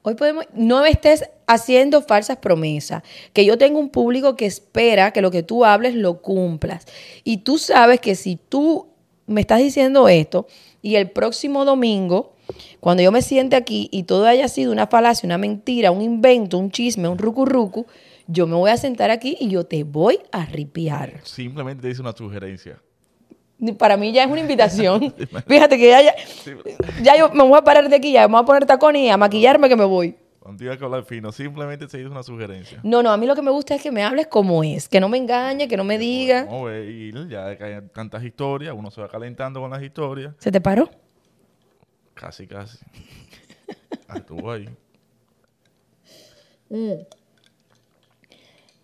Hoy 0.02 0.14
podemos, 0.14 0.46
no 0.54 0.84
estés 0.84 1.28
haciendo 1.46 2.02
falsas 2.02 2.38
promesas, 2.38 3.02
que 3.32 3.44
yo 3.44 3.58
tengo 3.58 3.78
un 3.78 3.90
público 3.90 4.36
que 4.36 4.46
espera 4.46 5.12
que 5.12 5.20
lo 5.20 5.30
que 5.30 5.42
tú 5.42 5.64
hables 5.64 5.94
lo 5.94 6.22
cumplas. 6.22 6.86
Y 7.24 7.38
tú 7.38 7.58
sabes 7.58 8.00
que 8.00 8.14
si 8.14 8.36
tú 8.36 8.88
me 9.26 9.40
estás 9.40 9.58
diciendo 9.58 10.08
esto 10.08 10.46
y 10.82 10.96
el 10.96 11.10
próximo 11.10 11.64
domingo, 11.64 12.34
cuando 12.80 13.02
yo 13.02 13.12
me 13.12 13.22
siente 13.22 13.56
aquí 13.56 13.88
y 13.92 14.04
todo 14.04 14.26
haya 14.26 14.48
sido 14.48 14.72
una 14.72 14.86
falacia, 14.86 15.26
una 15.26 15.38
mentira, 15.38 15.90
un 15.90 16.02
invento, 16.02 16.58
un 16.58 16.70
chisme, 16.70 17.08
un 17.08 17.18
rucu 17.18 17.86
yo 18.30 18.46
me 18.46 18.54
voy 18.54 18.70
a 18.70 18.76
sentar 18.76 19.10
aquí 19.10 19.36
y 19.40 19.48
yo 19.48 19.64
te 19.64 19.84
voy 19.84 20.20
a 20.32 20.44
ripiar. 20.44 21.20
Simplemente 21.24 21.82
te 21.82 21.88
dice 21.88 22.02
una 22.02 22.12
sugerencia. 22.12 22.78
Para 23.78 23.96
mí 23.96 24.12
ya 24.12 24.24
es 24.24 24.30
una 24.30 24.40
invitación. 24.40 25.14
Fíjate 25.48 25.78
que 25.78 25.88
ya, 25.88 26.02
ya, 26.02 26.14
ya, 27.02 27.16
yo 27.16 27.30
me 27.30 27.42
voy 27.42 27.58
a 27.58 27.62
parar 27.62 27.88
de 27.88 27.96
aquí, 27.96 28.12
ya 28.12 28.28
me 28.28 28.32
voy 28.32 28.42
a 28.42 28.44
poner 28.44 28.66
tacones 28.66 29.02
y 29.02 29.08
a 29.08 29.16
maquillarme 29.16 29.68
que 29.68 29.76
me 29.76 29.84
voy. 29.84 30.14
Contigo 30.38 30.76
que 30.76 30.84
hablar 30.84 31.04
fino, 31.04 31.32
simplemente 31.32 31.88
se 31.88 31.98
dice 31.98 32.10
una 32.10 32.22
sugerencia. 32.22 32.80
No, 32.82 33.02
no, 33.02 33.10
a 33.10 33.16
mí 33.16 33.26
lo 33.26 33.34
que 33.34 33.42
me 33.42 33.50
gusta 33.50 33.74
es 33.74 33.82
que 33.82 33.90
me 33.90 34.02
hables 34.02 34.28
como 34.28 34.62
es, 34.62 34.88
que 34.88 35.00
no 35.00 35.08
me 35.08 35.18
engañe, 35.18 35.66
que 35.66 35.76
no 35.76 35.84
me 35.84 35.98
diga. 35.98 36.46
A 36.50 36.62
ver, 36.64 37.28
ya 37.28 37.46
hay 37.46 37.80
tantas 37.92 38.22
historias, 38.22 38.74
uno 38.76 38.90
se 38.90 39.00
va 39.00 39.08
calentando 39.08 39.60
con 39.60 39.70
las 39.70 39.82
historias. 39.82 40.34
¿Se 40.38 40.52
te 40.52 40.60
paró? 40.60 40.88
Casi, 42.18 42.46
casi. 42.46 42.78
Estuvo 44.14 44.50
ahí. 44.50 44.68
Mm. 46.68 46.92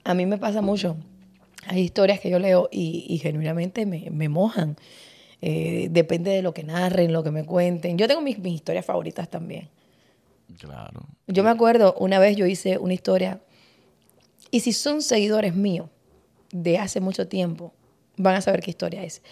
A 0.05 0.14
mí 0.14 0.27
me 0.27 0.38
pasa 0.38 0.62
mucho. 0.62 0.97
Hay 1.66 1.81
historias 1.81 2.20
que 2.20 2.31
yo 2.31 2.38
leo 2.38 2.68
y, 2.70 3.18
genuinamente 3.18 3.87
me, 3.87 4.29
mojan. 4.29 4.77
Eh, 5.40 5.88
depende 5.90 6.31
de 6.31 6.42
lo 6.42 6.55
que 6.55 6.62
narren, 6.62 7.12
lo 7.12 7.25
que 7.25 7.31
me 7.31 7.44
cuenten. 7.44 7.99
Yo 7.99 8.07
tengo 8.07 8.20
mis, 8.20 8.38
historias 8.38 8.85
favoritas 8.85 9.29
también. 9.29 9.68
Claro. 10.59 11.07
Yo 11.27 11.42
me 11.42 11.51
acuerdo, 11.51 11.94
una 11.99 12.18
vez 12.18 12.37
yo 12.37 12.47
hice 12.47 12.79
una 12.79 12.94
historia, 12.94 13.40
y 14.51 14.61
si 14.61 14.73
son 14.73 15.03
seguidores 15.03 15.55
míos 15.55 15.88
de 16.53 16.79
hace 16.79 17.01
mucho 17.01 17.27
tiempo, 17.27 17.73
van 18.16 18.37
a 18.37 18.40
saber 18.40 18.61
qué 18.61 18.70
historia 18.70 19.03
es. 19.03 19.23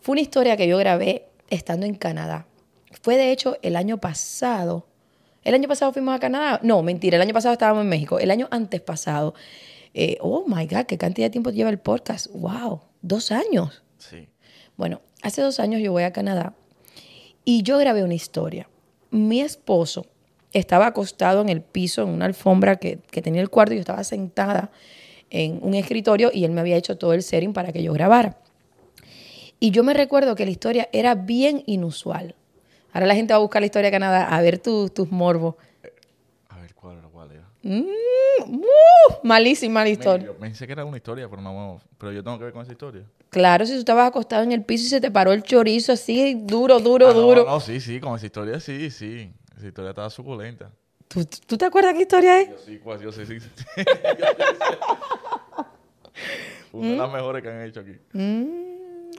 Fue 0.00 0.12
una 0.12 0.20
historia 0.20 0.56
que 0.56 0.68
yo 0.68 0.76
grabé 0.76 1.28
estando 1.48 1.86
en 1.86 1.94
Canadá. 1.94 2.46
Fue 3.02 3.16
de 3.16 3.32
hecho 3.32 3.56
el 3.62 3.76
año 3.76 3.98
pasado. 3.98 4.86
¿El 5.44 5.54
año 5.54 5.68
pasado 5.68 5.92
fuimos 5.92 6.14
a 6.14 6.18
Canadá? 6.18 6.60
No, 6.62 6.82
mentira, 6.82 7.16
el 7.16 7.22
año 7.22 7.34
pasado 7.34 7.52
estábamos 7.52 7.82
en 7.82 7.88
México. 7.88 8.18
El 8.18 8.30
año 8.30 8.48
antes 8.50 8.80
pasado 8.80 9.34
eh, 9.98 10.18
oh 10.20 10.44
my 10.46 10.66
God, 10.66 10.84
¿qué 10.84 10.98
cantidad 10.98 11.24
de 11.24 11.30
tiempo 11.30 11.48
lleva 11.48 11.70
el 11.70 11.78
podcast? 11.78 12.26
¡Wow! 12.34 12.82
¿Dos 13.00 13.32
años? 13.32 13.82
Sí. 13.96 14.28
Bueno, 14.76 15.00
hace 15.22 15.40
dos 15.40 15.58
años 15.58 15.80
yo 15.80 15.90
voy 15.90 16.02
a 16.02 16.12
Canadá 16.12 16.52
y 17.46 17.62
yo 17.62 17.78
grabé 17.78 18.04
una 18.04 18.12
historia. 18.12 18.68
Mi 19.10 19.40
esposo 19.40 20.04
estaba 20.52 20.86
acostado 20.86 21.40
en 21.40 21.48
el 21.48 21.62
piso, 21.62 22.02
en 22.02 22.10
una 22.10 22.26
alfombra 22.26 22.76
que, 22.76 22.98
que 23.10 23.22
tenía 23.22 23.40
el 23.40 23.48
cuarto, 23.48 23.72
y 23.72 23.78
yo 23.78 23.80
estaba 23.80 24.04
sentada 24.04 24.70
en 25.30 25.60
un 25.62 25.72
escritorio 25.72 26.30
y 26.30 26.44
él 26.44 26.50
me 26.50 26.60
había 26.60 26.76
hecho 26.76 26.98
todo 26.98 27.14
el 27.14 27.22
setting 27.22 27.54
para 27.54 27.72
que 27.72 27.82
yo 27.82 27.94
grabara. 27.94 28.36
Y 29.58 29.70
yo 29.70 29.82
me 29.82 29.94
recuerdo 29.94 30.34
que 30.34 30.44
la 30.44 30.50
historia 30.50 30.90
era 30.92 31.14
bien 31.14 31.62
inusual. 31.64 32.34
Ahora 32.96 33.08
la 33.08 33.14
gente 33.14 33.34
va 33.34 33.36
a 33.36 33.40
buscar 33.40 33.60
la 33.60 33.66
historia 33.66 33.88
de 33.88 33.92
Canadá 33.92 34.24
a 34.24 34.40
ver 34.40 34.58
tus 34.58 35.12
morbos. 35.12 35.56
A 36.48 36.58
ver 36.58 36.74
cuál, 36.74 36.96
cuál 37.12 37.30
era. 37.30 37.44
Mm, 37.62 37.80
uh, 37.82 39.14
malísima 39.22 39.82
la 39.82 39.90
historia. 39.90 40.28
Yo 40.28 40.34
pensé 40.38 40.66
que 40.66 40.72
era 40.72 40.82
una 40.82 40.96
historia, 40.96 41.28
pero 41.28 41.42
no, 41.42 41.78
pero 41.98 42.10
yo 42.10 42.24
tengo 42.24 42.38
que 42.38 42.44
ver 42.44 42.54
con 42.54 42.62
esa 42.62 42.72
historia. 42.72 43.02
Claro, 43.28 43.66
si 43.66 43.74
tú 43.74 43.80
estabas 43.80 44.08
acostado 44.08 44.44
en 44.44 44.52
el 44.52 44.62
piso 44.64 44.86
y 44.86 44.88
se 44.88 44.98
te 45.02 45.10
paró 45.10 45.34
el 45.34 45.42
chorizo 45.42 45.92
así, 45.92 46.40
duro, 46.42 46.80
duro, 46.80 47.08
Ah, 47.10 47.12
no, 47.12 47.20
duro. 47.20 47.44
No, 47.44 47.60
sí, 47.60 47.80
sí, 47.80 48.00
con 48.00 48.16
esa 48.16 48.24
historia 48.24 48.60
sí, 48.60 48.90
sí. 48.90 49.30
Esa 49.58 49.66
historia 49.66 49.90
estaba 49.90 50.08
suculenta. 50.08 50.70
¿Tú, 51.06 51.22
tú 51.46 51.58
te 51.58 51.66
acuerdas 51.66 51.92
qué 51.92 52.00
historia 52.00 52.40
es? 52.40 52.48
Yo 52.48 52.56
sí, 52.64 52.80
pues, 52.82 53.02
yo 53.02 53.12
sí, 53.12 53.26
sí. 53.26 53.40
sí. 53.40 53.48
Una 56.72 56.88
de 56.92 56.96
las 56.96 57.12
mejores 57.12 57.42
que 57.42 57.50
han 57.50 57.60
hecho 57.60 57.80
aquí. 57.80 57.92
Mm, 58.14 58.75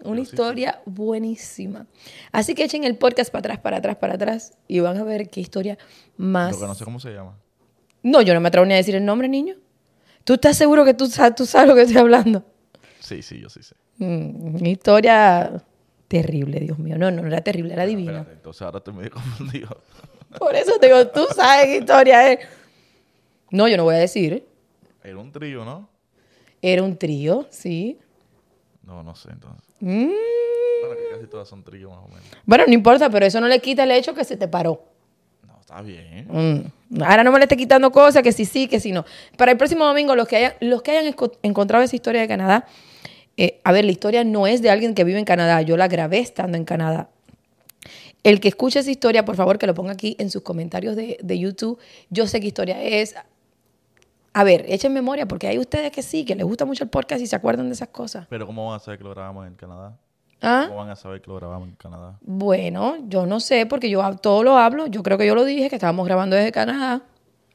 una 0.08 0.22
historia 0.22 0.82
buenísima. 0.86 1.88
Así 2.32 2.56
que 2.56 2.64
echen 2.64 2.84
el 2.84 2.98
podcast 2.98 3.32
para 3.32 3.40
atrás, 3.40 3.60
para 3.60 3.78
atrás, 3.78 3.96
para 3.98 4.14
atrás 4.16 4.58
y 4.68 4.80
van 4.80 4.98
a 4.98 5.04
ver 5.04 5.30
qué 5.30 5.40
historia 5.42 5.78
más. 6.18 6.54
Lo 6.54 6.62
que 6.62 6.68
no 6.68 6.76
sé 6.76 6.84
cómo 6.86 7.00
se 7.00 7.12
llama. 7.14 7.38
No, 8.04 8.22
yo 8.22 8.34
no 8.34 8.40
me 8.40 8.48
atrevo 8.48 8.66
ni 8.66 8.74
a 8.74 8.78
decir 8.78 8.96
el 8.96 9.06
nombre, 9.06 9.28
niño. 9.28 9.56
¿Tú 10.24 10.34
estás 10.34 10.58
seguro 10.58 10.86
que 10.86 10.94
tú, 10.94 11.10
tú 11.36 11.46
sabes 11.46 11.68
lo 11.68 11.76
que 11.76 11.82
estoy 11.82 11.98
hablando? 11.98 12.44
Sí, 13.00 13.22
sí, 13.22 13.40
yo 13.40 13.50
sí 13.50 13.64
sé. 13.64 13.76
Mm, 13.98 14.56
una 14.56 14.70
historia 14.70 15.64
terrible, 16.08 16.60
Dios 16.60 16.78
mío. 16.80 16.98
No, 16.98 17.12
no, 17.12 17.22
no 17.22 17.28
era 17.28 17.42
terrible, 17.42 17.74
era 17.74 17.86
divina. 17.86 18.12
Espérate, 18.20 18.34
entonces 18.34 18.62
ahora 18.62 18.78
estoy 18.80 18.94
medio 18.94 19.12
confundido. 19.14 19.82
Por 20.38 20.56
eso 20.56 20.78
te 20.80 20.88
digo, 20.88 21.08
tú 21.08 21.26
sabes 21.36 21.66
qué 21.66 21.78
historia 21.78 22.32
es. 22.32 22.40
No, 23.52 23.68
yo 23.68 23.78
no 23.78 23.84
voy 23.84 23.96
a 23.96 24.00
decir. 24.00 24.46
Era 25.04 25.18
un 25.18 25.32
trío, 25.32 25.64
¿no? 25.64 25.90
Era 26.62 26.84
un 26.84 26.98
trío, 26.98 27.48
sí. 27.50 27.98
No, 28.88 29.04
no 29.04 29.14
sé 29.16 29.30
entonces. 29.32 29.68
Mm. 29.82 30.08
Bueno, 30.80 30.96
que 30.96 31.16
casi 31.16 31.28
todas 31.28 31.48
son 31.48 31.62
tríos 31.62 31.92
más 31.92 32.00
o 32.06 32.08
menos. 32.08 32.24
Bueno, 32.46 32.64
no 32.68 32.74
importa, 32.74 33.10
pero 33.10 33.26
eso 33.26 33.42
no 33.42 33.48
le 33.48 33.60
quita 33.60 33.84
el 33.84 33.92
hecho 33.92 34.16
que 34.16 34.24
se 34.24 34.38
te 34.38 34.48
paró. 34.48 34.86
No, 35.46 35.60
está 35.60 35.82
bien. 35.82 36.26
Mm. 36.30 37.02
Ahora 37.04 37.26
no 37.26 37.34
me 37.34 37.40
le 37.40 37.44
esté 37.44 37.58
quitando 37.58 37.92
cosas, 37.92 38.24
que 38.24 38.32
sí, 38.32 38.46
sí, 38.46 38.68
que 38.68 38.80
sí, 38.80 38.94
no. 38.94 39.04
Para 39.36 39.52
el 39.52 39.58
próximo 39.58 39.86
domingo, 39.86 40.16
los 40.16 40.26
que 40.26 40.38
hayan, 40.38 40.54
los 40.62 40.82
que 40.82 40.92
hayan 40.92 41.14
encontrado 41.44 41.84
esa 41.84 41.98
historia 41.98 42.22
de 42.22 42.30
Canadá, 42.30 42.66
eh, 43.36 43.60
a 43.66 43.74
ver, 43.74 43.84
la 43.84 43.92
historia 43.92 44.24
no 44.24 44.48
es 44.48 44.62
de 44.62 44.70
alguien 44.70 44.96
que 44.96 45.04
vive 45.04 45.20
en 45.20 45.26
Canadá, 45.26 45.62
yo 45.62 45.76
la 45.76 45.90
grabé 45.90 46.20
estando 46.20 46.58
en 46.58 46.64
Canadá. 46.64 47.10
El 48.24 48.40
que 48.40 48.48
escuche 48.48 48.80
esa 48.80 48.90
historia, 48.90 49.26
por 49.26 49.36
favor, 49.36 49.58
que 49.58 49.68
lo 49.68 49.74
ponga 49.74 49.92
aquí 49.92 50.16
en 50.18 50.32
sus 50.32 50.44
comentarios 50.44 50.96
de, 50.96 51.18
de 51.22 51.40
YouTube. 51.40 51.78
Yo 52.10 52.26
sé 52.26 52.40
qué 52.40 52.48
historia 52.48 52.82
es. 52.82 53.16
A 54.38 54.44
ver, 54.44 54.66
echen 54.68 54.94
memoria, 54.94 55.28
porque 55.28 55.48
hay 55.48 55.58
ustedes 55.58 55.92
que 55.92 56.04
sí, 56.04 56.24
que 56.24 56.36
les 56.36 56.46
gusta 56.46 56.64
mucho 56.64 56.84
el 56.84 56.92
podcast 56.92 57.24
y 57.24 57.26
se 57.26 57.36
acuerdan 57.36 57.70
de 57.70 57.74
esas 57.74 57.88
cosas. 57.88 58.28
Pero 58.30 58.46
¿cómo 58.46 58.68
van 58.68 58.76
a 58.76 58.80
saber 58.80 59.00
que 59.00 59.04
lo 59.04 59.10
grabamos 59.10 59.48
en 59.48 59.56
Canadá? 59.56 59.98
¿Ah? 60.44 60.66
¿Cómo 60.68 60.78
van 60.80 60.92
a 60.92 60.96
saber 60.96 61.22
que 61.24 61.32
lo 61.32 61.38
grabamos 61.38 61.70
en 61.70 61.74
Canadá? 61.74 62.20
Bueno, 62.22 62.98
yo 63.08 63.26
no 63.26 63.40
sé, 63.40 63.66
porque 63.66 63.90
yo 63.90 64.04
todo 64.18 64.44
lo 64.44 64.56
hablo. 64.56 64.86
Yo 64.86 65.02
creo 65.02 65.18
que 65.18 65.26
yo 65.26 65.34
lo 65.34 65.44
dije, 65.44 65.70
que 65.70 65.76
estábamos 65.78 66.06
grabando 66.06 66.36
desde 66.36 66.52
Canadá. 66.52 67.02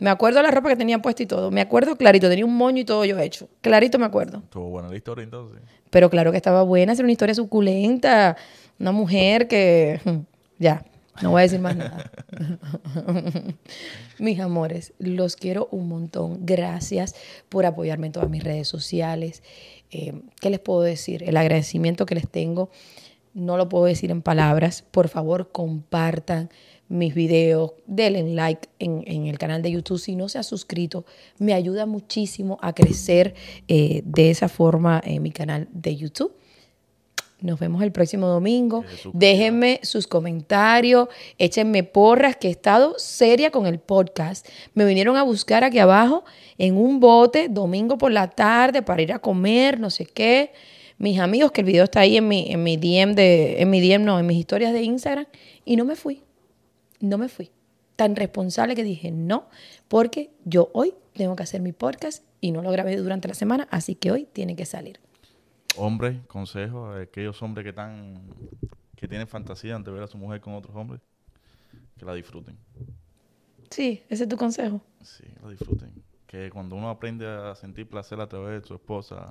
Me 0.01 0.11
acuerdo 0.11 0.39
de 0.39 0.43
la 0.43 0.51
ropa 0.51 0.71
que 0.71 0.77
tenía 0.77 1.01
puesta 1.01 1.23
y 1.23 1.27
todo. 1.27 1.53
Me 1.53 1.61
acuerdo 1.61 1.95
clarito, 1.95 2.29
tenía 2.29 2.45
un 2.45 2.57
moño 2.57 2.81
y 2.81 2.85
todo 2.85 3.05
yo 3.05 3.17
hecho. 3.21 3.49
Clarito 3.61 4.01
me 4.01 4.07
acuerdo. 4.07 4.39
Estuvo 4.39 4.69
buena 4.69 4.89
la 4.89 4.97
historia 4.97 5.23
entonces. 5.23 5.61
Pero 5.89 6.11
claro 6.11 6.33
que 6.33 6.37
estaba 6.37 6.65
buena, 6.65 6.95
era 6.95 7.03
una 7.05 7.13
historia 7.13 7.37
suculenta. 7.37 8.37
Una 8.81 8.91
mujer 8.91 9.47
que... 9.47 10.01
Ya, 10.59 10.85
no 11.21 11.31
voy 11.31 11.41
a 11.41 11.43
decir 11.43 11.61
más 11.61 11.77
nada. 11.77 12.11
Mis 14.19 14.41
amores, 14.41 14.95
los 14.99 15.37
quiero 15.37 15.69
un 15.71 15.89
montón. 15.89 16.47
Gracias 16.47 17.15
por 17.49 17.67
apoyarme 17.67 18.07
en 18.07 18.13
todas 18.13 18.31
mis 18.31 18.43
redes 18.43 18.69
sociales. 18.69 19.43
Eh, 19.91 20.23
¿Qué 20.41 20.49
les 20.49 20.61
puedo 20.61 20.81
decir? 20.81 21.23
El 21.25 21.37
agradecimiento 21.37 22.07
que 22.07 22.15
les 22.15 22.29
tengo 22.29 22.71
no 23.35 23.57
lo 23.57 23.69
puedo 23.69 23.85
decir 23.85 24.11
en 24.11 24.23
palabras. 24.23 24.83
Por 24.83 25.09
favor, 25.09 25.51
compartan 25.53 26.51
mis 26.89 27.15
videos, 27.15 27.73
denle 27.87 28.23
like 28.35 28.69
en, 28.79 29.27
el 29.27 29.39
canal 29.39 29.63
de 29.63 29.71
YouTube. 29.71 29.99
Si 29.99 30.15
no 30.15 30.29
se 30.29 30.39
ha 30.39 30.43
suscrito, 30.43 31.07
me 31.39 31.55
ayuda 31.55 31.87
muchísimo 31.87 32.59
a 32.61 32.75
crecer 32.75 33.35
eh, 33.69 34.03
de 34.05 34.31
esa 34.31 34.49
forma 34.49 35.01
en 35.05 35.23
mi 35.23 35.31
canal 35.31 35.69
de 35.73 35.97
YouTube. 35.97 36.35
Nos 37.43 37.59
vemos 37.59 37.83
el 37.83 37.91
próximo 37.91 38.29
domingo. 38.29 38.85
Déjenme 39.13 39.81
sus 39.83 40.07
comentarios, 40.07 41.09
échenme 41.39 41.83
porras, 41.83 42.37
que 42.37 42.49
he 42.49 42.51
estado 42.53 42.95
seria 42.99 43.51
con 43.51 43.67
el 43.67 43.81
podcast. 43.81 44.47
Me 44.75 44.85
vinieron 44.85 45.17
a 45.17 45.25
buscar 45.25 45.65
aquí 45.65 45.81
abajo 45.81 46.25
en 46.57 46.77
un 46.77 47.01
bote 47.01 47.49
domingo 47.49 47.99
por 47.99 48.13
la 48.13 48.31
tarde 48.31 48.83
para 48.83 49.03
ir 49.03 49.13
a 49.13 49.19
comer, 49.19 49.81
no 49.81 49.91
sé 49.91 50.07
qué. 50.07 50.53
Mis 50.99 51.19
amigos, 51.19 51.51
que 51.51 51.63
el 51.63 51.67
video 51.67 51.85
está 51.85 52.01
ahí 52.01 52.17
en 52.17 52.29
mi, 52.29 52.47
en 52.49 52.63
mi 52.63 52.77
DM 52.77 53.17
de, 53.17 53.61
en 53.61 53.71
mi 53.71 53.81
DM, 53.81 54.05
no, 54.05 54.21
en 54.21 54.27
mis 54.27 54.39
historias 54.39 54.73
de 54.73 54.83
Instagram, 54.83 55.27
y 55.65 55.75
no 55.75 55.85
me 55.85 55.97
fui. 55.97 56.23
No 57.01 57.19
me 57.19 57.29
fui. 57.29 57.51
Tan 57.97 58.15
responsable 58.15 58.77
que 58.77 58.85
dije 58.85 59.11
no, 59.11 59.49
porque 59.89 60.31
yo 60.45 60.71
hoy 60.75 60.95
tengo 61.15 61.35
que 61.35 61.43
hacer 61.43 61.61
mi 61.61 61.73
podcast 61.73 62.23
y 62.41 62.53
no 62.53 62.63
lo 62.63 62.71
grabé 62.71 62.97
durante 62.97 63.27
la 63.27 63.35
semana, 63.35 63.67
así 63.73 63.97
que 63.97 64.13
hoy 64.13 64.29
tiene 64.33 64.55
que 64.55 64.65
salir. 64.65 65.01
Hombres, 65.77 66.17
consejos 66.27 66.95
a 66.97 67.01
aquellos 67.03 67.41
hombres 67.43 67.65
que 67.65 67.71
están 67.71 68.23
que 68.97 69.09
tienen 69.09 69.27
fantasía 69.27 69.75
ante 69.75 69.91
ver 69.91 70.03
a 70.03 70.07
su 70.07 70.17
mujer 70.17 70.41
con 70.41 70.55
otros 70.55 70.77
hombres, 70.77 71.01
que 71.99 72.05
la 72.05 72.15
disfruten. 72.15 72.57
Sí, 73.71 74.03
ese 74.09 74.25
es 74.25 74.29
tu 74.29 74.37
consejo. 74.37 74.81
Sí, 75.01 75.25
la 75.43 75.49
disfruten. 75.49 75.91
Que 76.27 76.51
cuando 76.51 76.77
uno 76.77 76.89
aprende 76.89 77.27
a 77.27 77.55
sentir 77.55 77.89
placer 77.89 78.21
a 78.21 78.29
través 78.29 78.63
de 78.63 78.69
su 78.69 78.75
esposa, 78.75 79.29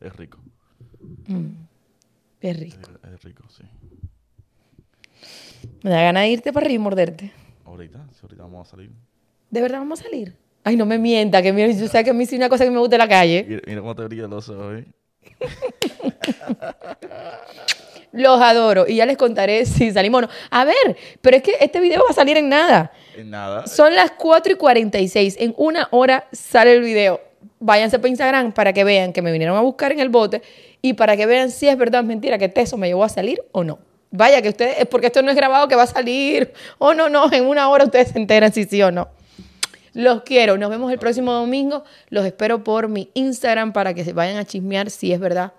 es 0.00 0.14
rico. 0.16 0.38
Qué 2.40 2.50
Es, 2.50 2.60
rico. 2.60 2.90
es 3.12 3.22
rico, 3.24 3.44
sí. 3.48 3.64
Me 5.82 5.90
da 5.90 6.02
ganas 6.02 6.24
de 6.24 6.28
irte 6.30 6.52
para 6.52 6.66
arriba 6.66 6.80
y 6.80 6.84
morderte. 6.84 7.32
Ahorita, 7.64 8.06
sí, 8.12 8.18
ahorita 8.22 8.42
vamos 8.42 8.68
a 8.68 8.70
salir. 8.70 8.90
¿De 9.50 9.60
verdad 9.62 9.78
vamos 9.78 10.00
a 10.00 10.04
salir? 10.04 10.36
Ay, 10.62 10.76
no 10.76 10.84
me 10.84 10.98
mienta, 10.98 11.40
que 11.42 11.52
mira, 11.52 11.70
yo 11.70 11.88
sé 11.88 12.04
que 12.04 12.10
a 12.10 12.12
mí 12.12 12.26
sí 12.26 12.36
una 12.36 12.48
cosa 12.48 12.64
que 12.64 12.70
me 12.70 12.78
gusta 12.78 12.96
en 12.96 13.00
la 13.00 13.08
calle. 13.08 13.44
Mira, 13.48 13.62
mira 13.66 13.80
cómo 13.80 13.94
te 13.94 14.04
brilla 14.04 14.26
los 14.28 14.48
ojos, 14.48 14.74
¿eh? 14.80 14.86
Los 18.12 18.40
adoro 18.40 18.86
y 18.88 18.96
ya 18.96 19.06
les 19.06 19.16
contaré 19.16 19.66
si 19.66 19.92
salimos 19.92 20.18
o 20.18 20.22
no. 20.22 20.28
A 20.50 20.64
ver, 20.64 20.96
pero 21.20 21.36
es 21.36 21.42
que 21.42 21.52
este 21.60 21.80
video 21.80 22.02
va 22.04 22.10
a 22.10 22.14
salir 22.14 22.36
en 22.36 22.48
nada. 22.48 22.92
En 23.16 23.30
nada. 23.30 23.66
Son 23.66 23.94
las 23.94 24.12
4 24.12 24.54
y 24.54 24.56
46. 24.56 25.36
En 25.38 25.54
una 25.58 25.88
hora 25.90 26.26
sale 26.32 26.72
el 26.72 26.82
video. 26.82 27.20
Váyanse 27.58 27.98
para 27.98 28.08
Instagram 28.08 28.52
para 28.52 28.72
que 28.72 28.84
vean 28.84 29.12
que 29.12 29.22
me 29.22 29.32
vinieron 29.32 29.56
a 29.56 29.60
buscar 29.60 29.92
en 29.92 30.00
el 30.00 30.08
bote 30.08 30.42
y 30.82 30.94
para 30.94 31.16
que 31.16 31.26
vean 31.26 31.50
si 31.50 31.68
es 31.68 31.76
verdad 31.76 32.00
o 32.00 32.02
es 32.04 32.08
mentira 32.08 32.38
que 32.38 32.48
Teso 32.48 32.76
me 32.76 32.88
llevó 32.88 33.04
a 33.04 33.08
salir 33.08 33.42
o 33.52 33.64
no. 33.64 33.78
Vaya, 34.10 34.40
que 34.40 34.48
ustedes, 34.48 34.78
es 34.78 34.86
porque 34.86 35.08
esto 35.08 35.20
no 35.20 35.30
es 35.30 35.36
grabado 35.36 35.68
que 35.68 35.74
va 35.74 35.82
a 35.82 35.86
salir. 35.86 36.52
O 36.78 36.94
no, 36.94 37.08
no, 37.08 37.30
en 37.32 37.44
una 37.44 37.68
hora 37.68 37.84
ustedes 37.84 38.08
se 38.08 38.18
enteran 38.18 38.52
si 38.52 38.64
sí 38.64 38.82
o 38.82 38.90
no. 38.90 39.08
Los 39.96 40.24
quiero. 40.24 40.58
Nos 40.58 40.68
vemos 40.68 40.92
el 40.92 40.98
próximo 40.98 41.32
domingo. 41.32 41.82
Los 42.10 42.26
espero 42.26 42.62
por 42.62 42.88
mi 42.88 43.10
Instagram 43.14 43.72
para 43.72 43.94
que 43.94 44.04
se 44.04 44.12
vayan 44.12 44.36
a 44.36 44.44
chismear 44.44 44.90
si 44.90 45.10
es 45.10 45.18
verdad 45.18 45.54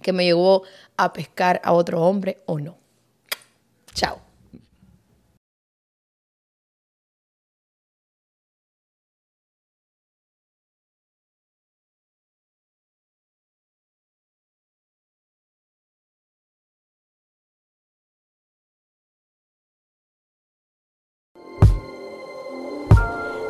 que 0.00 0.14
me 0.14 0.24
llevó 0.24 0.62
a 0.96 1.12
pescar 1.12 1.60
a 1.62 1.72
otro 1.74 2.00
hombre 2.00 2.38
o 2.46 2.58
no. 2.58 2.78
Chao. 3.92 4.29